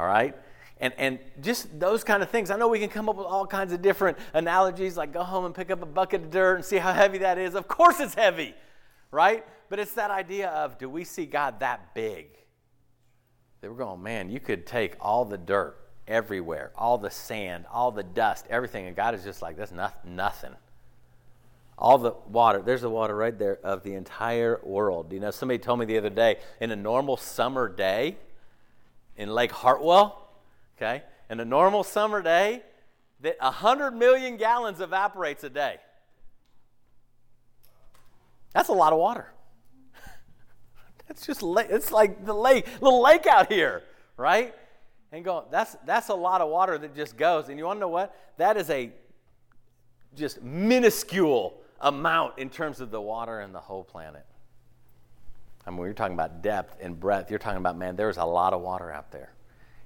All 0.00 0.06
right? 0.06 0.34
And, 0.78 0.92
and 0.98 1.18
just 1.40 1.78
those 1.78 2.02
kind 2.02 2.22
of 2.22 2.30
things. 2.30 2.50
I 2.50 2.56
know 2.56 2.68
we 2.68 2.78
can 2.78 2.88
come 2.88 3.08
up 3.08 3.16
with 3.16 3.26
all 3.26 3.46
kinds 3.46 3.72
of 3.72 3.80
different 3.80 4.18
analogies, 4.32 4.96
like 4.96 5.12
go 5.12 5.22
home 5.22 5.44
and 5.44 5.54
pick 5.54 5.70
up 5.70 5.82
a 5.82 5.86
bucket 5.86 6.22
of 6.22 6.30
dirt 6.30 6.56
and 6.56 6.64
see 6.64 6.76
how 6.76 6.92
heavy 6.94 7.18
that 7.18 7.38
is. 7.38 7.54
Of 7.54 7.68
course, 7.68 8.00
it's 8.00 8.14
heavy, 8.14 8.54
right? 9.10 9.44
But 9.68 9.78
it's 9.78 9.94
that 9.94 10.10
idea 10.10 10.50
of 10.50 10.78
do 10.78 10.88
we 10.88 11.04
see 11.04 11.26
God 11.26 11.60
that 11.60 11.94
big? 11.94 12.26
That 13.60 13.70
we're 13.70 13.78
going, 13.78 14.02
man, 14.02 14.30
you 14.30 14.40
could 14.40 14.66
take 14.66 14.96
all 15.00 15.24
the 15.24 15.38
dirt 15.38 15.78
everywhere, 16.06 16.70
all 16.76 16.98
the 16.98 17.10
sand, 17.10 17.64
all 17.72 17.90
the 17.90 18.02
dust, 18.02 18.46
everything, 18.50 18.86
and 18.86 18.94
God 18.96 19.14
is 19.14 19.24
just 19.24 19.40
like, 19.40 19.56
that's 19.56 19.72
nothing. 20.04 20.52
All 21.76 21.98
the 21.98 22.12
water, 22.28 22.62
there's 22.62 22.82
the 22.82 22.90
water 22.90 23.16
right 23.16 23.36
there 23.36 23.58
of 23.64 23.82
the 23.82 23.94
entire 23.94 24.60
world. 24.62 25.12
You 25.12 25.20
know, 25.20 25.30
somebody 25.30 25.58
told 25.58 25.80
me 25.80 25.86
the 25.86 25.98
other 25.98 26.10
day, 26.10 26.36
in 26.60 26.70
a 26.70 26.76
normal 26.76 27.16
summer 27.16 27.68
day 27.68 28.16
in 29.16 29.28
Lake 29.28 29.50
Hartwell, 29.50 30.23
okay? 30.76 31.02
In 31.30 31.40
a 31.40 31.44
normal 31.44 31.84
summer 31.84 32.22
day, 32.22 32.62
that 33.20 33.36
100 33.40 33.92
million 33.92 34.36
gallons 34.36 34.80
evaporates 34.80 35.44
a 35.44 35.50
day. 35.50 35.78
That's 38.52 38.68
a 38.68 38.72
lot 38.72 38.92
of 38.92 38.98
water. 38.98 39.32
That's 41.08 41.26
just 41.26 41.42
it's 41.42 41.90
like 41.90 42.24
the 42.24 42.34
lake, 42.34 42.66
little 42.80 43.02
lake 43.02 43.26
out 43.26 43.50
here, 43.50 43.82
right? 44.16 44.54
And 45.10 45.24
go, 45.24 45.44
that's 45.48 45.76
that's 45.86 46.08
a 46.08 46.14
lot 46.14 46.40
of 46.40 46.50
water 46.50 46.76
that 46.76 46.96
just 46.96 47.16
goes. 47.16 47.48
And 47.48 47.56
you 47.56 47.64
want 47.64 47.76
to 47.76 47.82
know 47.82 47.88
what? 47.88 48.16
That 48.36 48.56
is 48.56 48.68
a 48.68 48.90
just 50.16 50.42
minuscule 50.42 51.54
amount 51.80 52.38
in 52.38 52.50
terms 52.50 52.80
of 52.80 52.90
the 52.90 53.00
water 53.00 53.40
in 53.40 53.52
the 53.52 53.60
whole 53.60 53.84
planet. 53.84 54.26
I 55.64 55.70
mean, 55.70 55.78
when 55.78 55.86
you're 55.86 55.94
talking 55.94 56.14
about 56.14 56.42
depth 56.42 56.78
and 56.80 56.98
breadth, 56.98 57.30
you're 57.30 57.38
talking 57.38 57.58
about, 57.58 57.78
man, 57.78 57.94
there's 57.94 58.16
a 58.16 58.24
lot 58.24 58.52
of 58.52 58.60
water 58.60 58.90
out 58.90 59.12
there 59.12 59.30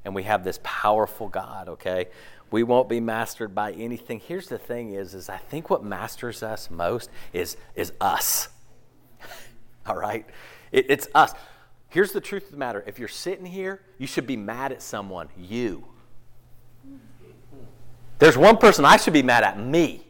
and 0.04 0.14
we 0.14 0.22
have 0.24 0.44
this 0.44 0.58
powerful 0.62 1.28
God, 1.28 1.68
okay? 1.68 2.08
We 2.50 2.62
won't 2.62 2.88
be 2.88 3.00
mastered 3.00 3.54
by 3.54 3.72
anything. 3.72 4.20
Here's 4.20 4.48
the 4.48 4.58
thing 4.58 4.92
is, 4.92 5.14
is 5.14 5.28
I 5.28 5.36
think 5.36 5.68
what 5.68 5.84
masters 5.84 6.42
us 6.42 6.70
most 6.70 7.10
is, 7.32 7.56
is 7.74 7.92
us. 8.00 8.48
All 9.86 9.96
right? 9.96 10.26
It, 10.72 10.86
it's 10.88 11.08
us. 11.14 11.34
Here's 11.90 12.12
the 12.12 12.20
truth 12.20 12.46
of 12.46 12.50
the 12.52 12.56
matter. 12.56 12.82
If 12.86 12.98
you're 12.98 13.08
sitting 13.08 13.46
here, 13.46 13.82
you 13.98 14.06
should 14.06 14.26
be 14.26 14.36
mad 14.36 14.72
at 14.72 14.82
someone, 14.82 15.28
you. 15.36 15.84
There's 18.18 18.36
one 18.36 18.56
person 18.56 18.84
I 18.84 18.96
should 18.96 19.12
be 19.12 19.22
mad 19.22 19.44
at, 19.44 19.58
me. 19.58 20.07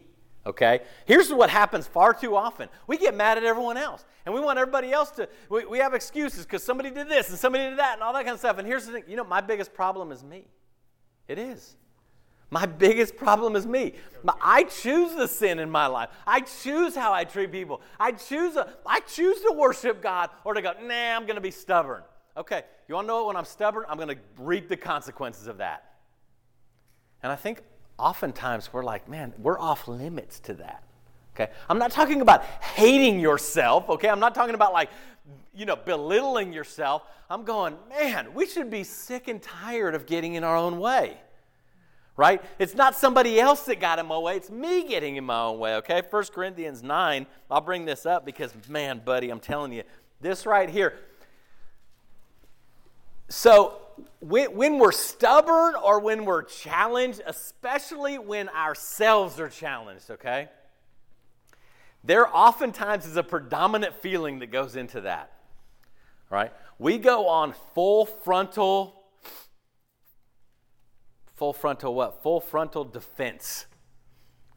Okay? 0.48 0.80
Here's 1.04 1.30
what 1.30 1.50
happens 1.50 1.86
far 1.86 2.14
too 2.14 2.34
often 2.34 2.70
we 2.86 2.96
get 2.96 3.14
mad 3.14 3.36
at 3.36 3.44
everyone 3.44 3.76
else. 3.76 4.04
And 4.24 4.34
we 4.34 4.40
want 4.40 4.58
everybody 4.58 4.92
else 4.92 5.10
to, 5.12 5.28
we, 5.48 5.64
we 5.66 5.78
have 5.78 5.94
excuses 5.94 6.44
because 6.44 6.62
somebody 6.62 6.90
did 6.90 7.08
this 7.08 7.28
and 7.28 7.38
somebody 7.38 7.68
did 7.68 7.78
that 7.78 7.94
and 7.94 8.02
all 8.02 8.12
that 8.14 8.24
kind 8.24 8.34
of 8.34 8.40
stuff. 8.40 8.58
And 8.58 8.66
here's 8.66 8.86
the 8.86 8.92
thing 8.92 9.04
you 9.06 9.16
know, 9.16 9.24
my 9.24 9.40
biggest 9.40 9.74
problem 9.74 10.10
is 10.10 10.24
me. 10.24 10.46
It 11.28 11.38
is. 11.38 11.76
My 12.50 12.64
biggest 12.64 13.16
problem 13.16 13.56
is 13.56 13.66
me. 13.66 13.92
I 14.40 14.64
choose 14.64 15.14
the 15.14 15.28
sin 15.28 15.58
in 15.58 15.70
my 15.70 15.86
life. 15.86 16.08
I 16.26 16.40
choose 16.40 16.94
how 16.94 17.12
I 17.12 17.24
treat 17.24 17.52
people. 17.52 17.82
I 18.00 18.12
choose, 18.12 18.56
a, 18.56 18.72
I 18.86 19.00
choose 19.00 19.40
to 19.42 19.54
worship 19.54 20.02
God 20.02 20.30
or 20.44 20.54
to 20.54 20.62
go, 20.62 20.72
nah, 20.82 21.16
I'm 21.16 21.24
going 21.24 21.34
to 21.34 21.42
be 21.42 21.50
stubborn. 21.50 22.02
Okay, 22.38 22.62
you 22.88 22.94
want 22.94 23.04
to 23.04 23.08
know 23.08 23.16
what? 23.16 23.26
When 23.26 23.36
I'm 23.36 23.44
stubborn, 23.44 23.84
I'm 23.86 23.98
going 23.98 24.08
to 24.08 24.18
reap 24.38 24.68
the 24.68 24.78
consequences 24.78 25.46
of 25.46 25.58
that. 25.58 25.84
And 27.22 27.30
I 27.30 27.36
think 27.36 27.62
oftentimes 27.98 28.72
we're 28.72 28.84
like, 28.84 29.08
man, 29.08 29.34
we're 29.38 29.58
off 29.58 29.88
limits 29.88 30.40
to 30.40 30.54
that. 30.54 30.82
Okay, 31.34 31.50
I'm 31.68 31.78
not 31.78 31.92
talking 31.92 32.20
about 32.20 32.44
hating 32.44 33.20
yourself. 33.20 33.88
Okay, 33.88 34.08
I'm 34.08 34.20
not 34.20 34.34
talking 34.34 34.54
about 34.54 34.72
like, 34.72 34.90
you 35.54 35.66
know, 35.66 35.76
belittling 35.76 36.52
yourself. 36.52 37.02
I'm 37.30 37.44
going, 37.44 37.76
man, 37.88 38.34
we 38.34 38.46
should 38.46 38.70
be 38.70 38.82
sick 38.84 39.28
and 39.28 39.40
tired 39.40 39.94
of 39.94 40.06
getting 40.06 40.34
in 40.34 40.44
our 40.44 40.56
own 40.56 40.78
way 40.78 41.18
right? 42.18 42.42
It's 42.58 42.74
not 42.74 42.96
somebody 42.96 43.38
else 43.38 43.62
that 43.66 43.78
got 43.78 44.00
in 44.00 44.06
my 44.06 44.18
way, 44.18 44.36
it's 44.36 44.50
me 44.50 44.86
getting 44.86 45.16
in 45.16 45.24
my 45.24 45.40
own 45.42 45.60
way, 45.60 45.76
okay? 45.76 46.02
1 46.10 46.24
Corinthians 46.34 46.82
9, 46.82 47.26
I'll 47.48 47.60
bring 47.60 47.84
this 47.84 48.04
up 48.04 48.26
because, 48.26 48.52
man, 48.68 49.00
buddy, 49.02 49.30
I'm 49.30 49.38
telling 49.38 49.72
you, 49.72 49.84
this 50.20 50.44
right 50.44 50.68
here. 50.68 50.98
So, 53.28 53.80
when, 54.20 54.56
when 54.56 54.78
we're 54.78 54.92
stubborn 54.92 55.74
or 55.74 56.00
when 56.00 56.24
we're 56.24 56.42
challenged, 56.42 57.20
especially 57.26 58.18
when 58.18 58.48
ourselves 58.50 59.38
are 59.40 59.48
challenged, 59.48 60.10
okay? 60.10 60.48
There 62.04 62.34
oftentimes 62.34 63.06
is 63.06 63.16
a 63.16 63.22
predominant 63.22 63.94
feeling 63.94 64.38
that 64.38 64.52
goes 64.52 64.76
into 64.76 65.02
that, 65.02 65.32
right? 66.30 66.52
We 66.78 66.98
go 66.98 67.28
on 67.28 67.54
full 67.74 68.06
frontal 68.06 68.94
full 71.38 71.52
frontal 71.52 71.94
what? 71.94 72.22
Full 72.22 72.40
frontal 72.40 72.84
defense. 72.84 73.66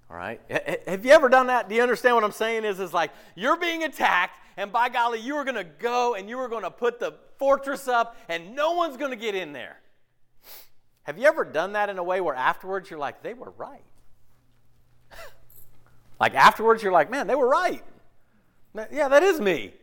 All 0.10 0.18
right? 0.18 0.42
Have 0.88 1.06
you 1.06 1.12
ever 1.12 1.30
done 1.30 1.48
that? 1.48 1.70
Do 1.70 1.76
you 1.76 1.82
understand 1.82 2.16
what 2.16 2.24
I'm 2.24 2.32
saying? 2.32 2.66
Is 2.66 2.80
is 2.80 2.94
like 2.94 3.12
you're 3.36 3.58
being 3.58 3.84
attacked, 3.84 4.40
and 4.58 4.72
by 4.72 4.90
golly, 4.90 5.20
you 5.20 5.36
are 5.36 5.44
going 5.44 5.56
to 5.56 5.64
go 5.64 6.16
and 6.16 6.28
you 6.28 6.38
are 6.40 6.50
going 6.50 6.64
to 6.64 6.72
put 6.72 7.00
the 7.00 7.14
fortress 7.42 7.88
up, 7.88 8.16
and 8.30 8.56
no 8.56 8.74
one's 8.74 8.98
going 8.98 9.10
to 9.10 9.18
get 9.18 9.34
in 9.34 9.52
there. 9.52 9.78
Have 11.04 11.18
you 11.18 11.26
ever 11.26 11.44
done 11.44 11.74
that 11.74 11.90
in 11.90 11.98
a 11.98 12.04
way 12.04 12.22
where 12.22 12.36
afterwards 12.36 12.88
you're 12.92 13.00
like, 13.00 13.24
they 13.24 13.34
were 13.34 13.50
right? 13.58 13.82
like 16.20 16.36
afterwards 16.36 16.84
you're 16.84 16.92
like, 16.92 17.10
man, 17.10 17.26
they 17.26 17.34
were 17.34 17.50
right. 17.50 17.84
Yeah, 18.92 19.08
that 19.08 19.24
is 19.24 19.42
me. 19.42 19.74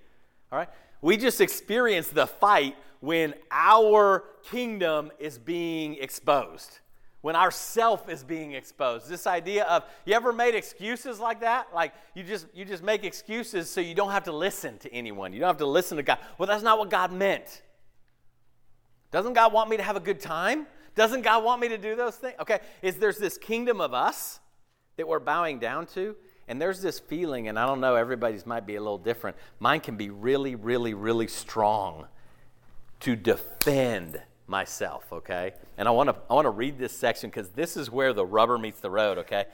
All 0.53 0.59
right? 0.61 0.69
We 1.03 1.17
just 1.17 1.41
experience 1.41 2.07
the 2.07 2.29
fight 2.29 2.77
when 3.01 3.35
our 3.51 4.23
kingdom 4.45 5.11
is 5.19 5.37
being 5.37 5.97
exposed 5.97 6.79
when 7.21 7.35
our 7.35 7.51
self 7.51 8.09
is 8.09 8.23
being 8.23 8.53
exposed. 8.53 9.09
This 9.09 9.27
idea 9.27 9.65
of 9.65 9.85
you 10.05 10.15
ever 10.15 10.33
made 10.33 10.55
excuses 10.55 11.19
like 11.19 11.41
that? 11.41 11.69
Like 11.75 11.93
you 12.15 12.23
just 12.23 12.47
you 12.55 12.65
just 12.65 12.83
make 12.83 13.05
excuses 13.05 13.69
so 13.69 13.81
you 13.81 13.95
don't 13.95 14.13
have 14.13 14.25
to 14.25 14.33
listen 14.33 14.79
to 14.79 14.93
anyone. 14.93 15.33
You 15.33 15.41
don't 15.41 15.49
have 15.49 15.59
to 15.59 15.67
listen 15.67 15.97
to 15.97 16.03
god. 16.03 16.19
Well 16.39 16.47
that's 16.47 16.63
not 16.63 16.79
what 16.79 16.91
god 16.91 17.13
meant. 17.13 17.63
Doesn't 19.11 19.33
god 19.33 19.53
want 19.53 19.69
me 19.69 19.77
to 19.77 19.83
have 19.83 19.97
a 19.97 20.01
good 20.01 20.21
time? 20.21 20.67
Doesn't 20.95 21.23
god 21.23 21.43
want 21.45 21.61
me 21.61 21.69
to 21.69 21.79
do 21.79 21.97
those 21.97 22.17
things? 22.17 22.37
Okay 22.41 22.61
is 22.83 22.97
there's 22.97 23.19
this 23.19 23.37
kingdom 23.37 23.81
of 23.81 23.95
us 23.95 24.41
that 24.97 25.09
we're 25.09 25.21
bowing 25.21 25.59
down 25.59 25.87
to 25.87 26.15
and 26.47 26.61
there's 26.61 26.81
this 26.81 26.99
feeling 26.99 27.49
and 27.49 27.59
i 27.59 27.67
don't 27.67 27.81
know 27.81 27.95
everybody's 27.95 28.47
might 28.47 28.67
be 28.67 28.77
a 28.77 28.81
little 28.81 28.99
different. 28.99 29.37
Mine 29.59 29.81
can 29.81 29.97
be 29.97 30.11
really 30.11 30.55
really 30.55 30.95
really 30.95 31.27
strong 31.27 32.07
to 33.01 33.17
defend 33.17 34.21
myself, 34.49 35.13
okay? 35.13 35.53
And 35.77 35.87
I 35.87 35.91
want 35.91 36.09
to 36.09 36.17
I 36.31 36.35
want 36.35 36.47
to 36.47 36.51
read 36.51 36.79
this 36.79 36.93
section 36.93 37.31
cuz 37.31 37.51
this 37.51 37.77
is 37.77 37.91
where 37.91 38.13
the 38.13 38.27
rubber 38.27 38.59
meets 38.59 38.81
the 38.81 38.91
road, 38.91 39.19
okay? 39.19 39.47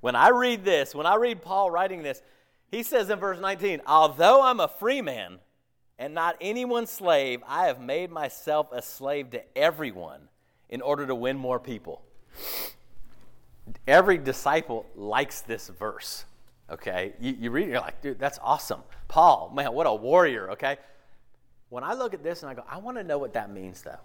When 0.00 0.14
I 0.14 0.28
read 0.28 0.64
this, 0.64 0.94
when 0.94 1.06
I 1.06 1.14
read 1.14 1.42
Paul 1.42 1.70
writing 1.70 2.02
this, 2.02 2.22
he 2.70 2.82
says 2.82 3.08
in 3.10 3.18
verse 3.18 3.40
19, 3.40 3.80
"Although 3.86 4.42
I'm 4.42 4.60
a 4.60 4.68
free 4.68 5.00
man 5.00 5.40
and 5.98 6.14
not 6.14 6.36
anyone's 6.40 6.90
slave, 6.90 7.42
I 7.46 7.66
have 7.66 7.80
made 7.80 8.10
myself 8.10 8.70
a 8.72 8.82
slave 8.82 9.30
to 9.30 9.58
everyone 9.58 10.28
in 10.68 10.82
order 10.82 11.06
to 11.06 11.14
win 11.14 11.36
more 11.38 11.58
people." 11.58 12.02
Every 13.86 14.18
disciple 14.18 14.86
likes 14.94 15.40
this 15.40 15.68
verse. 15.68 16.24
Okay? 16.70 17.14
You, 17.20 17.36
you 17.38 17.50
read 17.50 17.68
it, 17.68 17.72
you're 17.72 17.80
like, 17.80 18.00
dude, 18.00 18.18
that's 18.18 18.38
awesome. 18.42 18.82
Paul, 19.08 19.52
man, 19.54 19.72
what 19.72 19.86
a 19.86 19.94
warrior, 19.94 20.50
okay? 20.52 20.78
When 21.68 21.84
I 21.84 21.94
look 21.94 22.14
at 22.14 22.22
this 22.22 22.42
and 22.42 22.50
I 22.50 22.54
go, 22.54 22.64
I 22.68 22.78
want 22.78 22.96
to 22.98 23.04
know 23.04 23.18
what 23.18 23.34
that 23.34 23.50
means, 23.50 23.82
though. 23.82 23.98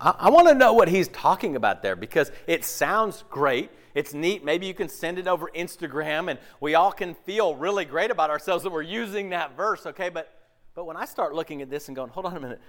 I, 0.00 0.14
I 0.18 0.30
want 0.30 0.48
to 0.48 0.54
know 0.54 0.72
what 0.72 0.88
he's 0.88 1.08
talking 1.08 1.56
about 1.56 1.82
there 1.82 1.96
because 1.96 2.30
it 2.46 2.64
sounds 2.64 3.24
great. 3.30 3.70
It's 3.94 4.14
neat. 4.14 4.44
Maybe 4.44 4.66
you 4.66 4.74
can 4.74 4.88
send 4.88 5.18
it 5.18 5.26
over 5.26 5.50
Instagram 5.54 6.30
and 6.30 6.38
we 6.60 6.74
all 6.74 6.92
can 6.92 7.14
feel 7.14 7.54
really 7.54 7.84
great 7.84 8.10
about 8.10 8.30
ourselves 8.30 8.62
that 8.64 8.70
we're 8.70 8.82
using 8.82 9.30
that 9.30 9.56
verse, 9.56 9.86
okay? 9.86 10.08
But, 10.08 10.32
but 10.74 10.84
when 10.84 10.96
I 10.96 11.04
start 11.04 11.34
looking 11.34 11.62
at 11.62 11.70
this 11.70 11.88
and 11.88 11.96
going, 11.96 12.10
hold 12.10 12.26
on 12.26 12.36
a 12.36 12.40
minute, 12.40 12.60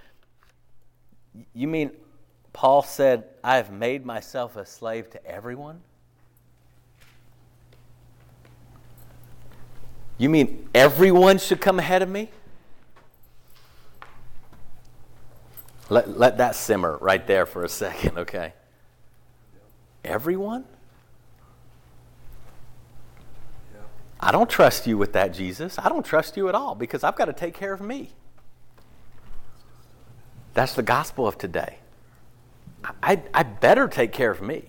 you 1.54 1.68
mean 1.68 1.92
Paul 2.54 2.82
said, 2.82 3.26
I 3.44 3.58
have 3.58 3.72
made 3.72 4.06
myself 4.06 4.56
a 4.56 4.66
slave 4.66 5.10
to 5.12 5.26
everyone? 5.26 5.82
You 10.18 10.30
mean 10.30 10.68
everyone 10.76 11.38
should 11.38 11.62
come 11.62 11.80
ahead 11.80 12.02
of 12.02 12.10
me? 12.10 12.30
Let, 15.90 16.18
let 16.18 16.38
that 16.38 16.56
simmer 16.56 16.98
right 17.02 17.26
there 17.26 17.46
for 17.46 17.64
a 17.64 17.70
second, 17.70 18.18
okay? 18.20 18.54
Everyone? 20.04 20.66
I 24.20 24.32
don't 24.32 24.50
trust 24.50 24.86
you 24.86 24.98
with 24.98 25.14
that, 25.14 25.34
Jesus. 25.34 25.80
I 25.80 25.88
don't 25.88 26.06
trust 26.06 26.36
you 26.36 26.50
at 26.50 26.56
all 26.56 26.76
because 26.76 27.04
I've 27.04 27.16
got 27.16 27.26
to 27.26 27.34
take 27.34 27.54
care 27.54 27.74
of 27.74 27.80
me. 27.80 28.12
That's 30.54 30.74
the 30.74 30.84
gospel 30.84 31.26
of 31.28 31.38
today. 31.38 31.78
I, 33.02 33.22
I 33.34 33.44
better 33.44 33.88
take 33.88 34.12
care 34.12 34.32
of 34.32 34.42
me. 34.42 34.66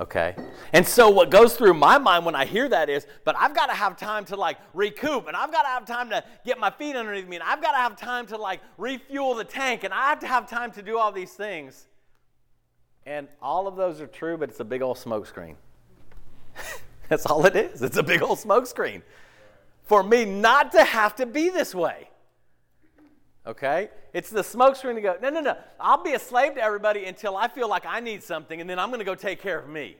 Okay? 0.00 0.34
And 0.72 0.86
so 0.86 1.10
what 1.10 1.30
goes 1.30 1.56
through 1.56 1.74
my 1.74 1.98
mind 1.98 2.24
when 2.24 2.34
I 2.34 2.46
hear 2.46 2.66
that 2.70 2.88
is, 2.88 3.06
but 3.24 3.36
I've 3.38 3.54
got 3.54 3.66
to 3.66 3.74
have 3.74 3.98
time 3.98 4.24
to 4.26 4.36
like 4.36 4.56
recoup 4.72 5.28
and 5.28 5.36
I've 5.36 5.52
got 5.52 5.62
to 5.62 5.68
have 5.68 5.84
time 5.84 6.08
to 6.08 6.24
get 6.44 6.58
my 6.58 6.70
feet 6.70 6.96
underneath 6.96 7.28
me 7.28 7.36
and 7.36 7.42
I've 7.42 7.60
got 7.60 7.72
to 7.72 7.78
have 7.78 7.96
time 7.96 8.26
to 8.28 8.38
like 8.38 8.60
refuel 8.78 9.34
the 9.34 9.44
tank 9.44 9.84
and 9.84 9.92
I 9.92 10.08
have 10.08 10.20
to 10.20 10.26
have 10.26 10.48
time 10.48 10.72
to 10.72 10.82
do 10.82 10.98
all 10.98 11.12
these 11.12 11.32
things. 11.32 11.86
And 13.04 13.28
all 13.42 13.66
of 13.66 13.76
those 13.76 14.00
are 14.00 14.06
true, 14.06 14.38
but 14.38 14.48
it's 14.48 14.60
a 14.60 14.64
big 14.64 14.82
old 14.82 14.96
smokescreen. 14.96 15.56
That's 17.08 17.26
all 17.26 17.44
it 17.44 17.56
is. 17.56 17.82
It's 17.82 17.96
a 17.96 18.02
big 18.02 18.22
old 18.22 18.38
smokescreen. 18.38 19.02
For 19.82 20.02
me 20.02 20.24
not 20.24 20.72
to 20.72 20.84
have 20.84 21.16
to 21.16 21.26
be 21.26 21.50
this 21.50 21.74
way. 21.74 22.09
Okay? 23.46 23.88
It's 24.12 24.30
the 24.30 24.44
smoke 24.44 24.76
screen 24.76 24.96
to 24.96 25.00
go, 25.00 25.16
no, 25.22 25.30
no, 25.30 25.40
no. 25.40 25.56
I'll 25.78 26.02
be 26.02 26.12
a 26.12 26.18
slave 26.18 26.54
to 26.54 26.62
everybody 26.62 27.04
until 27.06 27.36
I 27.36 27.48
feel 27.48 27.68
like 27.68 27.86
I 27.86 28.00
need 28.00 28.22
something, 28.22 28.60
and 28.60 28.68
then 28.68 28.78
I'm 28.78 28.88
going 28.88 28.98
to 29.00 29.04
go 29.04 29.14
take 29.14 29.40
care 29.40 29.58
of 29.58 29.68
me. 29.68 29.96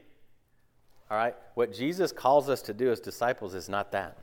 All 1.10 1.16
right? 1.16 1.34
What 1.54 1.72
Jesus 1.72 2.12
calls 2.12 2.48
us 2.48 2.62
to 2.62 2.74
do 2.74 2.90
as 2.90 3.00
disciples 3.00 3.54
is 3.54 3.68
not 3.68 3.92
that. 3.92 4.18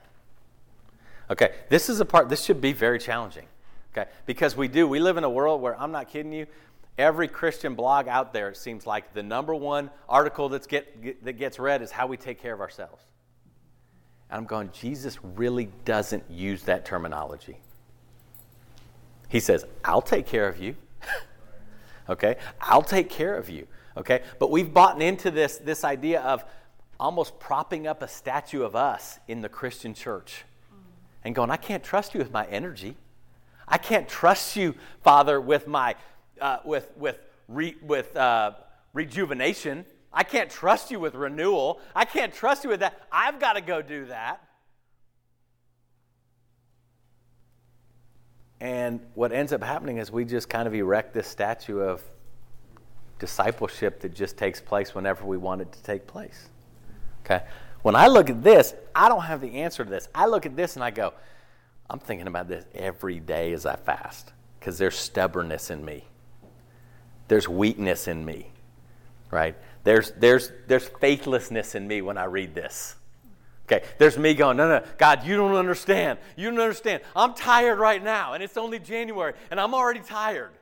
Okay? 1.30 1.50
This 1.68 1.88
is 1.88 2.00
a 2.00 2.04
part, 2.04 2.28
this 2.28 2.44
should 2.44 2.60
be 2.60 2.72
very 2.72 2.98
challenging. 2.98 3.46
Okay? 3.92 4.08
Because 4.26 4.56
we 4.56 4.68
do, 4.68 4.86
we 4.86 5.00
live 5.00 5.16
in 5.16 5.24
a 5.24 5.30
world 5.30 5.60
where, 5.60 5.78
I'm 5.78 5.92
not 5.92 6.08
kidding 6.08 6.32
you, 6.32 6.46
every 6.96 7.28
Christian 7.28 7.74
blog 7.74 8.08
out 8.08 8.32
there, 8.32 8.48
it 8.48 8.56
seems 8.56 8.86
like 8.86 9.12
the 9.14 9.22
number 9.22 9.54
one 9.54 9.90
article 10.08 10.48
that's 10.48 10.66
get, 10.66 11.24
that 11.24 11.34
gets 11.34 11.58
read 11.58 11.82
is 11.82 11.90
how 11.90 12.06
we 12.06 12.16
take 12.16 12.40
care 12.40 12.54
of 12.54 12.60
ourselves. 12.60 13.02
And 14.30 14.38
I'm 14.38 14.46
going, 14.46 14.70
Jesus 14.72 15.18
really 15.22 15.70
doesn't 15.84 16.24
use 16.30 16.62
that 16.64 16.84
terminology. 16.84 17.58
He 19.28 19.40
says, 19.40 19.64
I'll 19.84 20.02
take 20.02 20.26
care 20.26 20.48
of 20.48 20.58
you. 20.58 20.76
okay? 22.08 22.36
I'll 22.60 22.82
take 22.82 23.10
care 23.10 23.36
of 23.36 23.50
you. 23.50 23.66
Okay? 23.96 24.22
But 24.38 24.50
we've 24.50 24.72
bought 24.72 25.00
into 25.02 25.30
this, 25.30 25.58
this 25.58 25.84
idea 25.84 26.20
of 26.22 26.44
almost 26.98 27.38
propping 27.38 27.86
up 27.86 28.02
a 28.02 28.08
statue 28.08 28.62
of 28.62 28.74
us 28.74 29.18
in 29.28 29.40
the 29.40 29.48
Christian 29.48 29.94
church 29.94 30.44
and 31.24 31.34
going, 31.34 31.50
I 31.50 31.56
can't 31.56 31.84
trust 31.84 32.14
you 32.14 32.18
with 32.18 32.32
my 32.32 32.46
energy. 32.46 32.96
I 33.66 33.78
can't 33.78 34.08
trust 34.08 34.56
you, 34.56 34.74
Father, 35.02 35.40
with 35.40 35.66
my 35.66 35.94
uh, 36.40 36.58
with 36.64 36.90
with 36.96 37.18
re, 37.48 37.76
with 37.82 38.16
uh, 38.16 38.52
rejuvenation. 38.94 39.84
I 40.12 40.24
can't 40.24 40.48
trust 40.48 40.90
you 40.90 40.98
with 40.98 41.14
renewal. 41.14 41.80
I 41.94 42.04
can't 42.04 42.32
trust 42.32 42.64
you 42.64 42.70
with 42.70 42.80
that. 42.80 43.02
I've 43.12 43.38
got 43.38 43.54
to 43.54 43.60
go 43.60 43.82
do 43.82 44.06
that. 44.06 44.42
And 48.60 49.00
what 49.14 49.32
ends 49.32 49.52
up 49.52 49.62
happening 49.62 49.98
is 49.98 50.10
we 50.10 50.24
just 50.24 50.48
kind 50.48 50.66
of 50.66 50.74
erect 50.74 51.14
this 51.14 51.28
statue 51.28 51.80
of 51.80 52.02
discipleship 53.18 54.00
that 54.00 54.14
just 54.14 54.36
takes 54.36 54.60
place 54.60 54.94
whenever 54.94 55.24
we 55.24 55.36
want 55.36 55.60
it 55.60 55.72
to 55.72 55.82
take 55.82 56.06
place. 56.06 56.48
Okay? 57.24 57.44
When 57.82 57.94
I 57.94 58.08
look 58.08 58.30
at 58.30 58.42
this, 58.42 58.74
I 58.94 59.08
don't 59.08 59.22
have 59.22 59.40
the 59.40 59.54
answer 59.60 59.84
to 59.84 59.90
this. 59.90 60.08
I 60.14 60.26
look 60.26 60.46
at 60.46 60.56
this 60.56 60.74
and 60.74 60.84
I 60.84 60.90
go, 60.90 61.12
I'm 61.88 61.98
thinking 62.00 62.26
about 62.26 62.48
this 62.48 62.64
every 62.74 63.20
day 63.20 63.52
as 63.52 63.64
I 63.64 63.76
fast 63.76 64.32
because 64.58 64.78
there's 64.78 64.96
stubbornness 64.96 65.70
in 65.70 65.84
me, 65.84 66.04
there's 67.28 67.48
weakness 67.48 68.08
in 68.08 68.24
me. 68.24 68.50
right? 69.30 69.56
There's, 69.84 70.12
there's, 70.12 70.50
there's 70.66 70.88
faithlessness 70.88 71.74
in 71.74 71.86
me 71.86 72.02
when 72.02 72.18
I 72.18 72.24
read 72.24 72.54
this. 72.54 72.96
Okay, 73.70 73.84
there's 73.98 74.16
me 74.16 74.32
going, 74.32 74.56
no, 74.56 74.66
no, 74.66 74.82
God, 74.96 75.26
you 75.26 75.36
don't 75.36 75.54
understand. 75.54 76.18
You 76.36 76.50
don't 76.50 76.58
understand. 76.58 77.02
I'm 77.14 77.34
tired 77.34 77.78
right 77.78 78.02
now, 78.02 78.32
and 78.32 78.42
it's 78.42 78.56
only 78.56 78.78
January, 78.78 79.34
and 79.50 79.60
I'm 79.60 79.74
already 79.74 80.00
tired. 80.00 80.52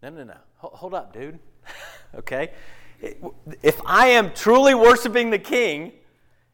No, 0.00 0.10
no, 0.10 0.22
no. 0.22 0.36
Hold 0.58 0.94
up, 0.94 1.12
dude. 1.12 1.40
okay? 2.14 2.52
If 3.62 3.80
I 3.84 4.08
am 4.08 4.32
truly 4.32 4.76
worshiping 4.76 5.30
the 5.30 5.40
King, 5.40 5.92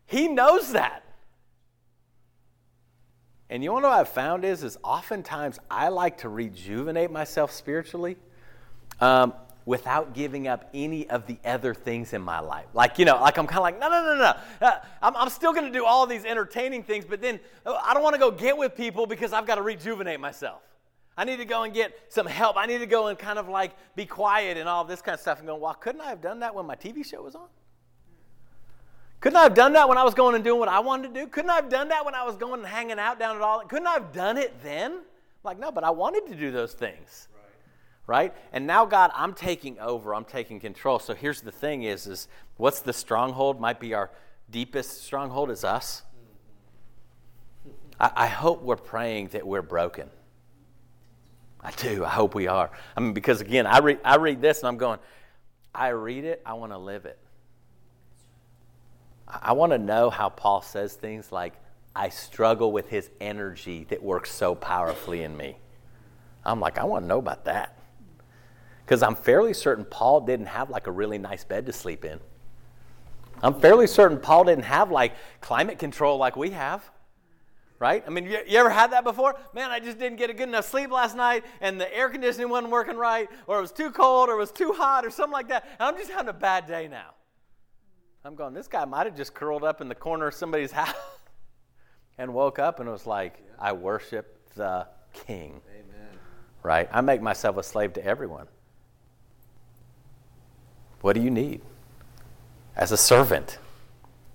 He 0.06 0.28
knows 0.28 0.72
that. 0.72 1.04
And 3.50 3.62
you 3.62 3.68
know 3.68 3.74
what 3.74 3.84
I've 3.84 4.08
found 4.08 4.46
is, 4.46 4.64
is 4.64 4.78
oftentimes 4.82 5.58
I 5.70 5.88
like 5.88 6.18
to 6.18 6.30
rejuvenate 6.30 7.10
myself 7.10 7.52
spiritually 7.52 8.16
um, 8.98 9.34
without 9.64 10.14
giving 10.14 10.48
up 10.48 10.68
any 10.74 11.08
of 11.08 11.26
the 11.26 11.38
other 11.44 11.74
things 11.74 12.12
in 12.12 12.20
my 12.20 12.40
life. 12.40 12.66
Like, 12.74 12.98
you 12.98 13.04
know, 13.04 13.20
like 13.20 13.38
I'm 13.38 13.46
kind 13.46 13.58
of 13.58 13.62
like, 13.62 13.80
no, 13.80 13.88
no, 13.88 14.02
no, 14.02 14.16
no. 14.16 14.66
Uh, 14.66 14.78
I'm, 15.00 15.16
I'm 15.16 15.28
still 15.28 15.52
going 15.52 15.70
to 15.70 15.78
do 15.78 15.84
all 15.84 16.06
these 16.06 16.24
entertaining 16.24 16.82
things, 16.82 17.04
but 17.04 17.20
then 17.20 17.38
uh, 17.64 17.78
I 17.84 17.94
don't 17.94 18.02
want 18.02 18.14
to 18.14 18.20
go 18.20 18.30
get 18.30 18.56
with 18.56 18.76
people 18.76 19.06
because 19.06 19.32
I've 19.32 19.46
got 19.46 19.56
to 19.56 19.62
rejuvenate 19.62 20.20
myself. 20.20 20.62
I 21.16 21.24
need 21.24 21.36
to 21.36 21.44
go 21.44 21.62
and 21.62 21.74
get 21.74 21.98
some 22.08 22.26
help. 22.26 22.56
I 22.56 22.66
need 22.66 22.78
to 22.78 22.86
go 22.86 23.08
and 23.08 23.18
kind 23.18 23.38
of 23.38 23.48
like 23.48 23.72
be 23.94 24.06
quiet 24.06 24.56
and 24.56 24.68
all 24.68 24.84
this 24.84 25.02
kind 25.02 25.14
of 25.14 25.20
stuff 25.20 25.38
and 25.38 25.46
go, 25.46 25.56
well, 25.56 25.74
couldn't 25.74 26.00
I 26.00 26.08
have 26.08 26.22
done 26.22 26.40
that 26.40 26.54
when 26.54 26.66
my 26.66 26.74
TV 26.74 27.04
show 27.04 27.22
was 27.22 27.34
on? 27.34 27.48
Couldn't 29.20 29.36
I 29.36 29.42
have 29.44 29.54
done 29.54 29.74
that 29.74 29.88
when 29.88 29.98
I 29.98 30.02
was 30.02 30.14
going 30.14 30.34
and 30.34 30.42
doing 30.42 30.58
what 30.58 30.68
I 30.68 30.80
wanted 30.80 31.14
to 31.14 31.20
do? 31.20 31.26
Couldn't 31.28 31.50
I 31.50 31.56
have 31.56 31.68
done 31.68 31.88
that 31.88 32.04
when 32.04 32.14
I 32.14 32.24
was 32.24 32.36
going 32.36 32.60
and 32.60 32.66
hanging 32.66 32.98
out 32.98 33.20
down 33.20 33.36
at 33.36 33.42
all? 33.42 33.60
Couldn't 33.60 33.86
I 33.86 33.92
have 33.92 34.12
done 34.12 34.36
it 34.36 34.60
then? 34.64 35.02
Like, 35.44 35.58
no, 35.58 35.70
but 35.70 35.84
I 35.84 35.90
wanted 35.90 36.26
to 36.26 36.34
do 36.34 36.50
those 36.50 36.72
things. 36.72 37.28
Right. 38.06 38.34
And 38.52 38.66
now, 38.66 38.84
God, 38.84 39.12
I'm 39.14 39.32
taking 39.32 39.78
over. 39.78 40.14
I'm 40.14 40.24
taking 40.24 40.58
control. 40.58 40.98
So 40.98 41.14
here's 41.14 41.40
the 41.40 41.52
thing 41.52 41.84
is, 41.84 42.06
is 42.06 42.28
what's 42.56 42.80
the 42.80 42.92
stronghold? 42.92 43.60
Might 43.60 43.78
be 43.78 43.94
our 43.94 44.10
deepest 44.50 45.04
stronghold 45.04 45.50
is 45.50 45.64
us. 45.64 46.02
I, 48.00 48.10
I 48.14 48.26
hope 48.26 48.62
we're 48.62 48.76
praying 48.76 49.28
that 49.28 49.46
we're 49.46 49.62
broken. 49.62 50.10
I 51.60 51.70
do. 51.70 52.04
I 52.04 52.08
hope 52.08 52.34
we 52.34 52.48
are. 52.48 52.70
I 52.96 53.00
mean, 53.00 53.12
because 53.12 53.40
again, 53.40 53.66
I 53.66 53.78
read, 53.78 54.00
I 54.04 54.16
read 54.16 54.40
this 54.40 54.58
and 54.58 54.68
I'm 54.68 54.78
going, 54.78 54.98
I 55.74 55.88
read 55.88 56.24
it, 56.24 56.42
I 56.44 56.54
want 56.54 56.72
to 56.72 56.78
live 56.78 57.06
it. 57.06 57.18
I 59.28 59.52
want 59.52 59.72
to 59.72 59.78
know 59.78 60.10
how 60.10 60.28
Paul 60.28 60.60
says 60.60 60.94
things 60.94 61.32
like, 61.32 61.54
I 61.94 62.08
struggle 62.08 62.72
with 62.72 62.88
his 62.88 63.10
energy 63.20 63.86
that 63.90 64.02
works 64.02 64.32
so 64.32 64.54
powerfully 64.54 65.22
in 65.22 65.36
me. 65.36 65.56
I'm 66.44 66.58
like, 66.58 66.78
I 66.78 66.84
want 66.84 67.04
to 67.04 67.06
know 67.06 67.18
about 67.18 67.44
that. 67.44 67.78
Because 68.84 69.02
I'm 69.02 69.14
fairly 69.14 69.54
certain 69.54 69.84
Paul 69.84 70.22
didn't 70.22 70.46
have 70.46 70.70
like 70.70 70.86
a 70.86 70.90
really 70.90 71.18
nice 71.18 71.44
bed 71.44 71.66
to 71.66 71.72
sleep 71.72 72.04
in. 72.04 72.20
I'm 73.42 73.60
fairly 73.60 73.86
certain 73.86 74.18
Paul 74.18 74.44
didn't 74.44 74.64
have 74.64 74.90
like 74.90 75.14
climate 75.40 75.78
control 75.78 76.18
like 76.18 76.36
we 76.36 76.50
have. 76.50 76.88
Right? 77.78 78.04
I 78.06 78.10
mean, 78.10 78.26
you, 78.26 78.38
you 78.46 78.58
ever 78.58 78.70
had 78.70 78.92
that 78.92 79.02
before? 79.02 79.34
Man, 79.52 79.72
I 79.72 79.80
just 79.80 79.98
didn't 79.98 80.18
get 80.18 80.30
a 80.30 80.34
good 80.34 80.48
enough 80.48 80.66
sleep 80.66 80.92
last 80.92 81.16
night, 81.16 81.44
and 81.60 81.80
the 81.80 81.92
air 81.92 82.08
conditioning 82.08 82.48
wasn't 82.48 82.70
working 82.70 82.96
right, 82.96 83.28
or 83.48 83.58
it 83.58 83.60
was 83.60 83.72
too 83.72 83.90
cold, 83.90 84.28
or 84.28 84.34
it 84.34 84.38
was 84.38 84.52
too 84.52 84.72
hot, 84.72 85.04
or 85.04 85.10
something 85.10 85.32
like 85.32 85.48
that. 85.48 85.64
And 85.64 85.88
I'm 85.88 85.96
just 85.96 86.08
having 86.08 86.28
a 86.28 86.32
bad 86.32 86.68
day 86.68 86.86
now. 86.86 87.14
I'm 88.24 88.36
going, 88.36 88.54
this 88.54 88.68
guy 88.68 88.84
might 88.84 89.06
have 89.06 89.16
just 89.16 89.34
curled 89.34 89.64
up 89.64 89.80
in 89.80 89.88
the 89.88 89.96
corner 89.96 90.28
of 90.28 90.34
somebody's 90.34 90.70
house 90.82 90.94
and 92.18 92.32
woke 92.32 92.60
up 92.60 92.78
and 92.78 92.88
was 92.88 93.04
like, 93.04 93.42
I 93.58 93.72
worship 93.72 94.54
the 94.54 94.86
king. 95.12 95.60
Amen. 95.68 96.18
Right? 96.62 96.88
I 96.92 97.00
make 97.00 97.20
myself 97.20 97.56
a 97.56 97.64
slave 97.64 97.94
to 97.94 98.04
everyone. 98.04 98.46
What 101.02 101.14
do 101.14 101.20
you 101.20 101.30
need? 101.30 101.60
As 102.74 102.90
a 102.90 102.96
servant, 102.96 103.58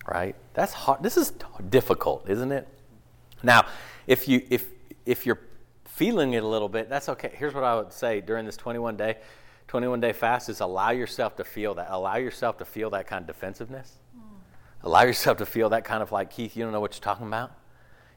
right? 0.08 0.36
That's 0.54 0.74
hard. 0.74 1.02
This 1.02 1.18
is 1.18 1.34
difficult, 1.70 2.30
isn't 2.30 2.52
it? 2.52 2.68
Now, 3.42 3.66
if 4.06 4.28
you 4.28 4.46
if 4.50 4.68
if 5.06 5.26
you're 5.26 5.40
feeling 5.86 6.34
it 6.34 6.44
a 6.44 6.48
little 6.48 6.70
bit, 6.70 6.90
that's 6.90 7.10
okay. 7.10 7.32
Here's 7.34 7.56
what 7.56 7.64
I 7.64 7.76
would 7.76 7.92
say 7.92 8.22
during 8.22 8.46
this 8.46 8.58
21 8.58 8.96
day 8.98 9.18
21 9.68 10.00
day 10.00 10.14
fast 10.14 10.50
is 10.50 10.62
allow 10.62 10.92
yourself 10.92 11.36
to 11.38 11.44
feel 11.44 11.74
that. 11.76 11.88
Allow 11.90 12.16
yourself 12.18 12.58
to 12.60 12.66
feel 12.66 12.90
that 12.92 13.08
kind 13.08 13.22
of 13.22 13.28
defensiveness. 13.28 13.98
Mm. 14.18 14.22
Allow 14.84 15.04
yourself 15.04 15.38
to 15.40 15.46
feel 15.46 15.70
that 15.70 15.84
kind 15.84 16.02
of 16.02 16.12
like, 16.12 16.30
Keith, 16.30 16.56
you 16.56 16.64
don't 16.64 16.72
know 16.72 16.80
what 16.80 16.96
you're 16.96 17.04
talking 17.04 17.28
about. 17.28 17.52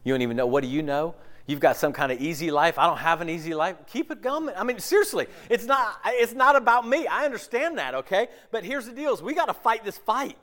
You 0.05 0.15
don't 0.15 0.23
even 0.23 0.37
know. 0.37 0.47
What 0.47 0.63
do 0.63 0.69
you 0.69 0.83
know? 0.83 1.15
You've 1.51 1.59
got 1.59 1.77
some 1.77 1.93
kind 1.93 2.13
of 2.13 2.21
easy 2.21 2.53
life. 2.53 2.79
I 2.79 2.87
don't 2.87 2.99
have 2.99 3.21
an 3.21 3.29
easy 3.29 3.55
life. 3.55 3.75
Keep 3.89 4.13
it 4.13 4.23
going. 4.23 4.55
I 4.55 4.63
mean, 4.63 4.79
seriously, 4.79 5.27
it's 5.49 5.65
not, 5.65 5.99
it's 6.07 6.33
not 6.33 6.55
about 6.55 6.87
me. 6.87 7.09
I 7.09 7.25
understand 7.25 7.79
that, 7.79 7.93
okay? 7.97 8.29
But 8.53 8.63
here's 8.63 8.87
the 8.87 8.93
deal 8.93 9.13
is 9.13 9.21
we 9.21 9.35
got 9.35 9.47
to 9.47 9.53
fight 9.53 9.83
this 9.83 9.99
fight. 9.99 10.39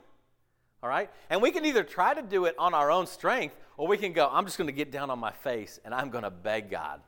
All 0.82 0.90
right? 0.90 1.08
And 1.30 1.40
we 1.40 1.50
can 1.50 1.64
either 1.64 1.82
try 1.82 2.12
to 2.12 2.20
do 2.20 2.44
it 2.44 2.54
on 2.58 2.74
our 2.74 2.90
own 2.90 3.06
strength 3.06 3.56
or 3.78 3.88
we 3.88 3.96
can 3.96 4.12
go, 4.12 4.28
I'm 4.30 4.44
just 4.44 4.58
going 4.58 4.66
to 4.66 4.72
get 4.72 4.92
down 4.92 5.08
on 5.08 5.18
my 5.18 5.32
face 5.32 5.80
and 5.82 5.94
I'm 5.94 6.10
going 6.10 6.24
to 6.24 6.30
beg 6.30 6.70
God 6.70 7.00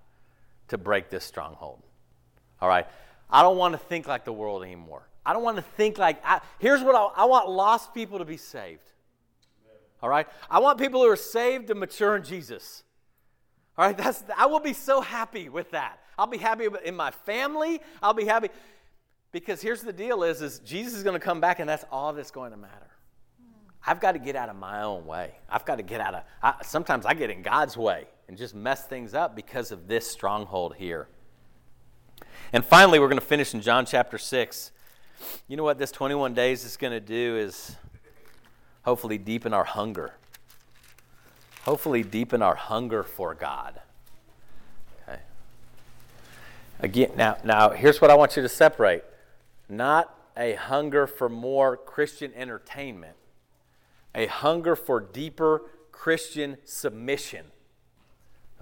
to 0.68 0.78
break 0.78 1.10
this 1.10 1.22
stronghold. 1.22 1.82
All 2.62 2.70
right? 2.70 2.86
I 3.28 3.42
don't 3.42 3.58
want 3.58 3.74
to 3.74 3.78
think 3.78 4.08
like 4.08 4.24
the 4.24 4.32
world 4.32 4.62
anymore. 4.62 5.06
I 5.26 5.34
don't 5.34 5.42
want 5.42 5.58
to 5.58 5.62
think 5.76 5.98
like, 5.98 6.24
I, 6.24 6.40
here's 6.58 6.80
what 6.80 6.94
I, 6.94 7.22
I 7.22 7.24
want 7.26 7.50
lost 7.50 7.92
people 7.92 8.18
to 8.18 8.24
be 8.24 8.38
saved. 8.38 8.80
All 10.02 10.08
right? 10.08 10.26
I 10.50 10.60
want 10.60 10.78
people 10.78 11.02
who 11.02 11.10
are 11.10 11.16
saved 11.16 11.66
to 11.66 11.74
mature 11.74 12.16
in 12.16 12.24
Jesus. 12.24 12.82
All 13.80 13.86
right? 13.86 13.96
That's, 13.96 14.22
I 14.36 14.44
will 14.44 14.60
be 14.60 14.74
so 14.74 15.00
happy 15.00 15.48
with 15.48 15.70
that. 15.70 16.00
I'll 16.18 16.26
be 16.26 16.36
happy 16.36 16.68
in 16.84 16.94
my 16.94 17.10
family. 17.10 17.80
I'll 18.02 18.12
be 18.12 18.26
happy. 18.26 18.50
Because 19.32 19.62
here's 19.62 19.80
the 19.80 19.92
deal 19.92 20.22
is, 20.22 20.42
is 20.42 20.58
Jesus 20.58 20.92
is 20.92 21.02
going 21.02 21.18
to 21.18 21.24
come 21.24 21.40
back 21.40 21.60
and 21.60 21.68
that's 21.68 21.86
all 21.90 22.12
that's 22.12 22.30
going 22.30 22.50
to 22.50 22.58
matter. 22.58 22.90
I've 23.86 23.98
got 23.98 24.12
to 24.12 24.18
get 24.18 24.36
out 24.36 24.50
of 24.50 24.56
my 24.56 24.82
own 24.82 25.06
way. 25.06 25.32
I've 25.48 25.64
got 25.64 25.76
to 25.76 25.82
get 25.82 26.02
out 26.02 26.14
of, 26.14 26.24
I, 26.42 26.56
sometimes 26.62 27.06
I 27.06 27.14
get 27.14 27.30
in 27.30 27.40
God's 27.40 27.74
way 27.74 28.04
and 28.28 28.36
just 28.36 28.54
mess 28.54 28.84
things 28.84 29.14
up 29.14 29.34
because 29.34 29.72
of 29.72 29.88
this 29.88 30.06
stronghold 30.06 30.74
here. 30.76 31.08
And 32.52 32.62
finally, 32.62 32.98
we're 32.98 33.08
going 33.08 33.18
to 33.18 33.24
finish 33.24 33.54
in 33.54 33.62
John 33.62 33.86
chapter 33.86 34.18
6. 34.18 34.72
You 35.48 35.56
know 35.56 35.64
what 35.64 35.78
this 35.78 35.90
21 35.90 36.34
days 36.34 36.66
is 36.66 36.76
going 36.76 36.92
to 36.92 37.00
do 37.00 37.38
is 37.38 37.76
hopefully 38.82 39.16
deepen 39.16 39.54
our 39.54 39.64
hunger. 39.64 40.12
Hopefully, 41.64 42.02
deepen 42.02 42.42
our 42.42 42.54
hunger 42.54 43.02
for 43.02 43.34
God. 43.34 43.80
Okay. 45.02 45.20
Again, 46.80 47.10
now, 47.16 47.36
now 47.44 47.70
here's 47.70 48.00
what 48.00 48.10
I 48.10 48.14
want 48.14 48.36
you 48.36 48.42
to 48.42 48.48
separate 48.48 49.04
not 49.68 50.14
a 50.36 50.54
hunger 50.54 51.06
for 51.06 51.28
more 51.28 51.76
Christian 51.76 52.32
entertainment, 52.34 53.16
a 54.14 54.26
hunger 54.26 54.74
for 54.74 55.00
deeper 55.00 55.62
Christian 55.92 56.56
submission. 56.64 57.46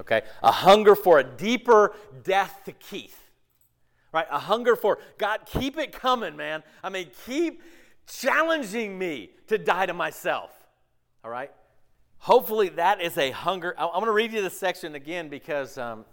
Okay? 0.01 0.23
A 0.43 0.53
hunger 0.53 0.95
for 0.95 1.19
a 1.19 1.25
deeper 1.25 1.95
death 2.23 2.63
to 2.65 2.73
Keith 2.73 3.29
right? 4.13 4.27
A 4.31 4.39
hunger 4.39 4.77
for 4.77 4.99
God, 5.19 5.41
keep 5.47 5.79
it 5.79 5.93
coming, 5.93 6.37
man. 6.37 6.63
I 6.83 6.89
mean, 6.89 7.09
keep 7.27 7.63
challenging 8.07 8.99
me 8.99 9.31
to 9.49 9.59
die 9.59 9.87
to 9.87 9.95
myself, 9.95 10.51
all 11.25 11.31
right? 11.31 11.51
Hopefully, 12.21 12.69
that 12.71 13.01
is 13.01 13.17
a 13.17 13.31
hunger. 13.31 13.75
I'm 13.79 13.91
going 13.93 14.07
to 14.07 14.13
read 14.13 14.33
you 14.33 14.43
this 14.43 14.59
section 14.59 14.95
again 14.95 15.29
because 15.29 15.79
um, 15.79 16.05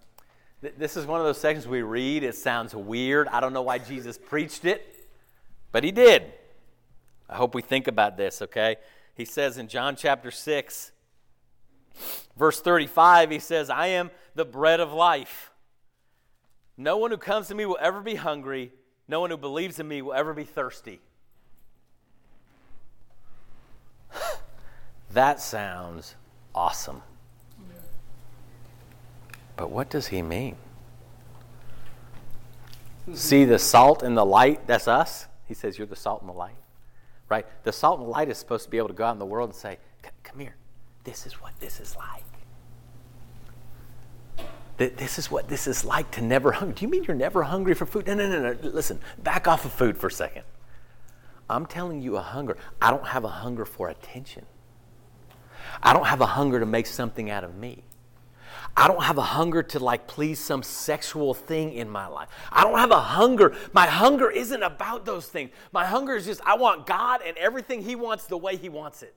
th- 0.61 0.75
this 0.77 0.95
is 0.97 1.05
one 1.05 1.19
of 1.19 1.25
those 1.25 1.39
sections 1.39 1.67
we 1.67 1.81
read. 1.81 2.23
It 2.23 2.35
sounds 2.35 2.75
weird. 2.75 3.27
I 3.27 3.39
don't 3.39 3.53
know 3.53 3.63
why 3.63 3.79
Jesus 3.79 4.17
preached 4.17 4.65
it, 4.65 5.07
but 5.71 5.83
he 5.83 5.91
did. 5.91 6.31
I 7.29 7.35
hope 7.35 7.55
we 7.55 7.61
think 7.61 7.87
about 7.87 8.17
this, 8.17 8.41
okay? 8.41 8.77
He 9.15 9.25
says 9.25 9.57
in 9.57 9.67
John 9.67 9.95
chapter 9.95 10.29
6, 10.29 10.91
verse 12.37 12.61
35, 12.61 13.31
he 13.31 13.39
says, 13.39 13.69
I 13.69 13.87
am 13.87 14.11
the 14.35 14.45
bread 14.45 14.79
of 14.79 14.93
life. 14.93 15.51
No 16.77 16.97
one 16.97 17.11
who 17.11 17.17
comes 17.17 17.47
to 17.47 17.55
me 17.55 17.65
will 17.65 17.79
ever 17.81 18.01
be 18.01 18.15
hungry. 18.15 18.73
No 19.07 19.21
one 19.21 19.31
who 19.31 19.37
believes 19.37 19.79
in 19.79 19.87
me 19.87 20.01
will 20.01 20.13
ever 20.13 20.33
be 20.33 20.43
thirsty. 20.43 21.01
That 25.15 25.41
sounds 25.41 26.16
awesome. 26.53 27.01
But 29.57 29.72
what 29.72 29.89
does 29.89 30.07
he 30.07 30.22
mean? 30.22 30.57
See 33.13 33.45
the 33.45 33.59
salt 33.59 34.03
and 34.03 34.18
the 34.18 34.26
light? 34.26 34.68
That's 34.68 34.88
us. 34.88 35.28
He 35.47 35.53
says, 35.53 35.78
You're 35.78 35.88
the 35.88 35.95
salt 35.95 36.22
and 36.22 36.30
the 36.30 36.34
light. 36.34 36.55
Right? 37.30 37.45
The 37.63 37.72
salt 37.72 37.99
and 37.99 38.07
the 38.07 38.11
light 38.11 38.30
is 38.30 38.38
supposed 38.38 38.66
to 38.66 38.70
be 38.70 38.78
able 38.78 38.89
to 38.89 38.93
go 38.93 39.05
out 39.05 39.13
in 39.13 39.20
the 39.20 39.26
world 39.26 39.49
and 39.49 39.55
say, 39.55 39.78
Come 40.24 40.39
here. 40.39 40.55
This 41.03 41.26
is 41.26 41.34
what 41.34 41.57
this 41.59 41.80
is 41.80 41.95
like 41.95 42.24
that 44.78 44.97
this 44.97 45.18
is 45.18 45.32
what 45.32 45.47
this 45.47 45.68
is 45.68 45.86
like 45.86 46.11
to 46.11 46.22
never 46.22 46.51
hungry. 46.51 46.76
Do 46.76 46.86
you 46.86 46.91
mean 46.91 47.03
you're 47.03 47.16
never 47.16 47.43
hungry 47.43 47.74
for 47.74 47.86
food? 47.86 48.07
No, 48.07 48.13
no, 48.13 48.28
no, 48.28 48.53
no. 48.53 48.70
Listen, 48.70 48.99
back 49.18 49.47
off 49.47 49.66
of 49.66 49.72
food 49.72 49.97
for 49.97 50.07
a 50.07 50.11
second. 50.11 50.43
I'm 51.49 51.66
telling 51.66 52.01
you 52.01 52.18
a 52.18 52.22
hunger. 52.22 52.57
I 52.82 52.91
don't 52.91 53.07
have 53.07 53.24
a 53.24 53.30
hunger 53.30 53.66
for 53.66 53.89
attention. 53.89 54.45
I 55.82 55.93
don't 55.93 56.05
have 56.05 56.22
a 56.22 56.26
hunger 56.26 56.59
to 56.59 56.66
make 56.66 56.88
something 56.88 57.30
out 57.30 57.43
of 57.43 57.55
me. 57.55 57.84
I 58.78 58.88
don't 58.88 59.03
have 59.03 59.18
a 59.18 59.24
hunger 59.24 59.63
to 59.63 59.80
like 59.80 60.05
please 60.05 60.39
some 60.39 60.61
sexual 60.61 61.34
thing 61.34 61.74
in 61.74 61.89
my 61.89 62.07
life. 62.07 62.28
I 62.51 62.63
don't 62.63 62.78
have 62.78 62.91
a 62.91 62.99
hunger. 62.99 63.55
My 63.72 63.86
hunger 63.86 64.30
isn't 64.30 64.63
about 64.63 65.05
those 65.05 65.28
things. 65.28 65.51
My 65.72 65.86
hunger 65.86 66.16
is 66.16 66.26
just 66.26 66.41
I 66.45 66.55
want 66.55 66.86
God 66.86 67.22
and 67.26 67.38
everything 67.38 67.82
He 67.82 67.95
wants 67.95 68.26
the 68.28 68.38
way 68.38 68.57
He 68.57 68.68
wants 68.68 69.01
it. 69.01 69.16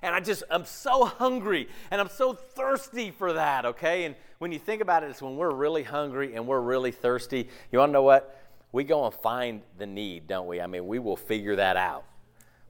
And 0.00 0.14
I 0.14 0.20
just, 0.20 0.42
I'm 0.50 0.64
so 0.64 1.04
hungry 1.04 1.68
and 1.90 2.00
I'm 2.00 2.08
so 2.08 2.32
thirsty 2.32 3.10
for 3.10 3.34
that, 3.34 3.66
okay? 3.66 4.04
And 4.04 4.16
when 4.38 4.50
you 4.50 4.58
think 4.58 4.82
about 4.82 5.04
it, 5.04 5.10
it's 5.10 5.22
when 5.22 5.36
we're 5.36 5.54
really 5.54 5.84
hungry 5.84 6.34
and 6.34 6.46
we're 6.46 6.60
really 6.60 6.90
thirsty. 6.90 7.48
You 7.70 7.78
wanna 7.78 7.92
know 7.92 8.02
what? 8.02 8.40
We 8.72 8.84
go 8.84 9.04
and 9.04 9.14
find 9.14 9.62
the 9.78 9.86
need, 9.86 10.26
don't 10.26 10.46
we? 10.46 10.60
I 10.60 10.66
mean, 10.66 10.86
we 10.86 10.98
will 10.98 11.16
figure 11.16 11.56
that 11.56 11.76
out. 11.76 12.04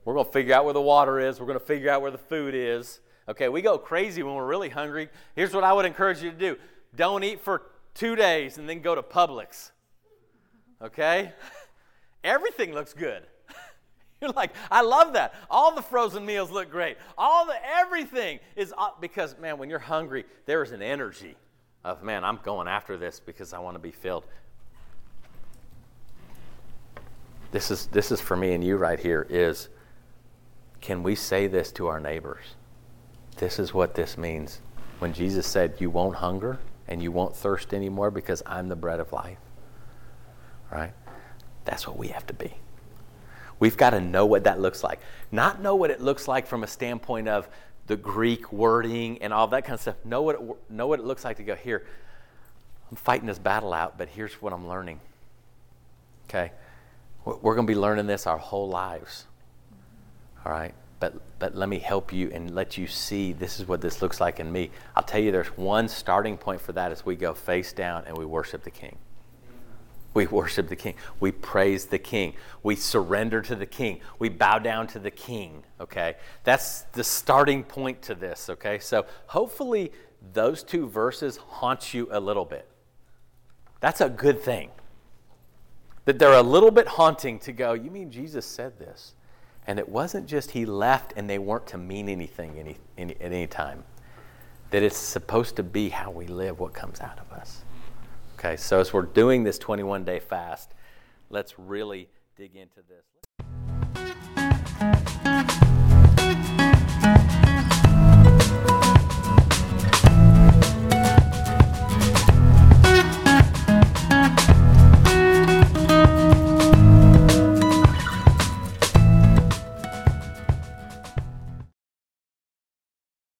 We're 0.05 0.13
gonna 0.13 0.31
figure 0.31 0.53
out 0.53 0.65
where 0.65 0.73
the 0.73 0.81
water 0.81 1.19
is, 1.19 1.39
we're 1.39 1.47
gonna 1.47 1.59
figure 1.59 1.89
out 1.89 2.01
where 2.01 2.11
the 2.11 2.17
food 2.17 2.53
is. 2.55 2.99
Okay, 3.27 3.47
we 3.47 3.61
go 3.61 3.77
crazy 3.77 4.21
when 4.21 4.35
we're 4.35 4.45
really 4.45 4.69
hungry. 4.69 5.09
Here's 5.35 5.53
what 5.53 5.63
I 5.63 5.71
would 5.71 5.85
encourage 5.85 6.21
you 6.21 6.31
to 6.31 6.37
do 6.37 6.57
don't 6.95 7.23
eat 7.23 7.41
for 7.41 7.63
two 7.93 8.15
days 8.15 8.57
and 8.57 8.67
then 8.67 8.81
go 8.81 8.95
to 8.95 9.03
Publix. 9.03 9.71
Okay? 10.81 11.31
Everything 12.23 12.73
looks 12.73 12.93
good. 12.93 13.23
You're 14.21 14.31
like, 14.31 14.51
I 14.69 14.81
love 14.81 15.13
that. 15.13 15.33
All 15.49 15.73
the 15.75 15.81
frozen 15.81 16.25
meals 16.25 16.51
look 16.51 16.69
great. 16.69 16.97
All 17.17 17.45
the 17.45 17.55
everything 17.65 18.39
is 18.55 18.73
because 19.01 19.37
man, 19.37 19.57
when 19.57 19.69
you're 19.69 19.79
hungry, 19.79 20.25
there 20.45 20.63
is 20.63 20.71
an 20.71 20.81
energy 20.81 21.35
of 21.83 22.03
man, 22.03 22.23
I'm 22.23 22.39
going 22.43 22.67
after 22.67 22.95
this 22.95 23.19
because 23.19 23.53
I 23.53 23.59
want 23.59 23.75
to 23.75 23.79
be 23.79 23.91
filled. 23.91 24.25
This 27.51 27.69
is 27.69 27.87
this 27.87 28.11
is 28.11 28.21
for 28.21 28.37
me 28.37 28.53
and 28.53 28.63
you 28.63 28.77
right 28.77 28.99
here 28.99 29.27
is 29.29 29.69
can 30.83 31.01
we 31.01 31.15
say 31.15 31.47
this 31.47 31.71
to 31.71 31.87
our 31.87 32.01
neighbors? 32.01 32.43
This 33.37 33.57
is 33.57 33.73
what 33.73 33.95
this 33.95 34.17
means. 34.17 34.59
When 34.99 35.13
Jesus 35.13 35.47
said, 35.47 35.75
You 35.79 35.89
won't 35.89 36.17
hunger 36.17 36.59
and 36.89 37.01
you 37.01 37.09
won't 37.09 37.37
thirst 37.37 37.73
anymore 37.73 38.11
because 38.11 38.43
I'm 38.45 38.67
the 38.67 38.75
bread 38.75 38.99
of 38.99 39.13
life. 39.13 39.37
Right? 40.69 40.91
That's 41.63 41.87
what 41.87 41.97
we 41.97 42.09
have 42.09 42.27
to 42.27 42.33
be. 42.33 42.55
We've 43.61 43.77
got 43.77 43.91
to 43.91 44.01
know 44.01 44.25
what 44.25 44.43
that 44.43 44.59
looks 44.59 44.83
like. 44.83 44.99
Not 45.31 45.61
know 45.61 45.73
what 45.73 45.89
it 45.89 46.01
looks 46.01 46.27
like 46.27 46.47
from 46.47 46.65
a 46.65 46.67
standpoint 46.67 47.29
of 47.29 47.47
the 47.87 47.95
Greek 47.95 48.51
wording 48.51 49.21
and 49.21 49.31
all 49.31 49.47
that 49.47 49.63
kind 49.63 49.75
of 49.75 49.79
stuff. 49.79 49.95
Know 50.03 50.21
what 50.21 50.35
it, 50.35 50.41
know 50.69 50.87
what 50.87 50.99
it 50.99 51.05
looks 51.05 51.23
like 51.23 51.37
to 51.37 51.43
go, 51.43 51.55
here, 51.55 51.85
I'm 52.91 52.97
fighting 52.97 53.27
this 53.27 53.39
battle 53.39 53.73
out, 53.73 53.97
but 53.97 54.09
here's 54.09 54.33
what 54.41 54.51
I'm 54.51 54.67
learning. 54.67 54.99
Okay? 56.25 56.51
We're 57.23 57.55
going 57.55 57.67
to 57.67 57.73
be 57.73 57.79
learning 57.79 58.07
this 58.07 58.27
our 58.27 58.37
whole 58.37 58.67
lives. 58.67 59.27
All 60.45 60.51
right? 60.51 60.73
but, 61.03 61.13
but 61.37 61.53
let 61.53 61.67
me 61.67 61.79
help 61.79 62.13
you 62.13 62.31
and 62.33 62.55
let 62.55 62.77
you 62.77 62.87
see 62.87 63.33
this 63.33 63.59
is 63.59 63.67
what 63.67 63.81
this 63.81 64.01
looks 64.01 64.21
like 64.21 64.39
in 64.39 64.49
me. 64.49 64.71
I'll 64.95 65.03
tell 65.03 65.19
you 65.19 65.33
there's 65.33 65.57
one 65.57 65.89
starting 65.89 66.37
point 66.37 66.61
for 66.61 66.71
that 66.71 66.93
as 66.93 67.05
we 67.05 67.17
go 67.17 67.33
face 67.33 67.73
down 67.73 68.05
and 68.07 68.17
we 68.17 68.25
worship 68.25 68.63
the 68.63 68.71
King. 68.71 68.97
We 70.13 70.27
worship 70.27 70.69
the 70.69 70.77
King. 70.77 70.93
We 71.19 71.33
praise 71.33 71.87
the 71.87 71.99
King. 71.99 72.35
We 72.61 72.77
surrender 72.77 73.41
to 73.41 73.53
the 73.53 73.65
King. 73.65 73.99
We 74.17 74.29
bow 74.29 74.59
down 74.59 74.87
to 74.87 74.99
the 74.99 75.11
King. 75.11 75.65
Okay? 75.81 76.15
That's 76.45 76.83
the 76.93 77.03
starting 77.03 77.65
point 77.65 78.01
to 78.03 78.15
this. 78.15 78.49
Okay? 78.49 78.79
So 78.79 79.05
hopefully 79.27 79.91
those 80.31 80.63
two 80.63 80.87
verses 80.87 81.35
haunt 81.35 81.93
you 81.93 82.07
a 82.11 82.19
little 82.21 82.45
bit. 82.45 82.65
That's 83.81 83.99
a 83.99 84.07
good 84.07 84.41
thing. 84.41 84.69
That 86.05 86.17
they're 86.17 86.31
a 86.31 86.41
little 86.41 86.71
bit 86.71 86.87
haunting 86.87 87.39
to 87.39 87.51
go, 87.51 87.73
you 87.73 87.91
mean 87.91 88.09
Jesus 88.09 88.45
said 88.45 88.79
this? 88.79 89.15
And 89.65 89.79
it 89.79 89.87
wasn't 89.87 90.27
just 90.27 90.51
he 90.51 90.65
left 90.65 91.13
and 91.15 91.29
they 91.29 91.39
weren't 91.39 91.67
to 91.67 91.77
mean 91.77 92.09
anything 92.09 92.59
any, 92.59 92.77
any, 92.97 93.15
at 93.15 93.31
any 93.31 93.47
time. 93.47 93.83
That 94.71 94.83
it's 94.83 94.97
supposed 94.97 95.55
to 95.57 95.63
be 95.63 95.89
how 95.89 96.11
we 96.11 96.27
live, 96.27 96.59
what 96.59 96.73
comes 96.73 96.99
out 96.99 97.19
of 97.19 97.31
us. 97.31 97.61
Okay, 98.37 98.57
so 98.57 98.79
as 98.79 98.91
we're 98.91 99.03
doing 99.03 99.43
this 99.43 99.57
21 99.57 100.03
day 100.03 100.19
fast, 100.19 100.73
let's 101.29 101.57
really 101.57 102.09
dig 102.35 102.55
into 102.55 102.81
this. 102.89 103.12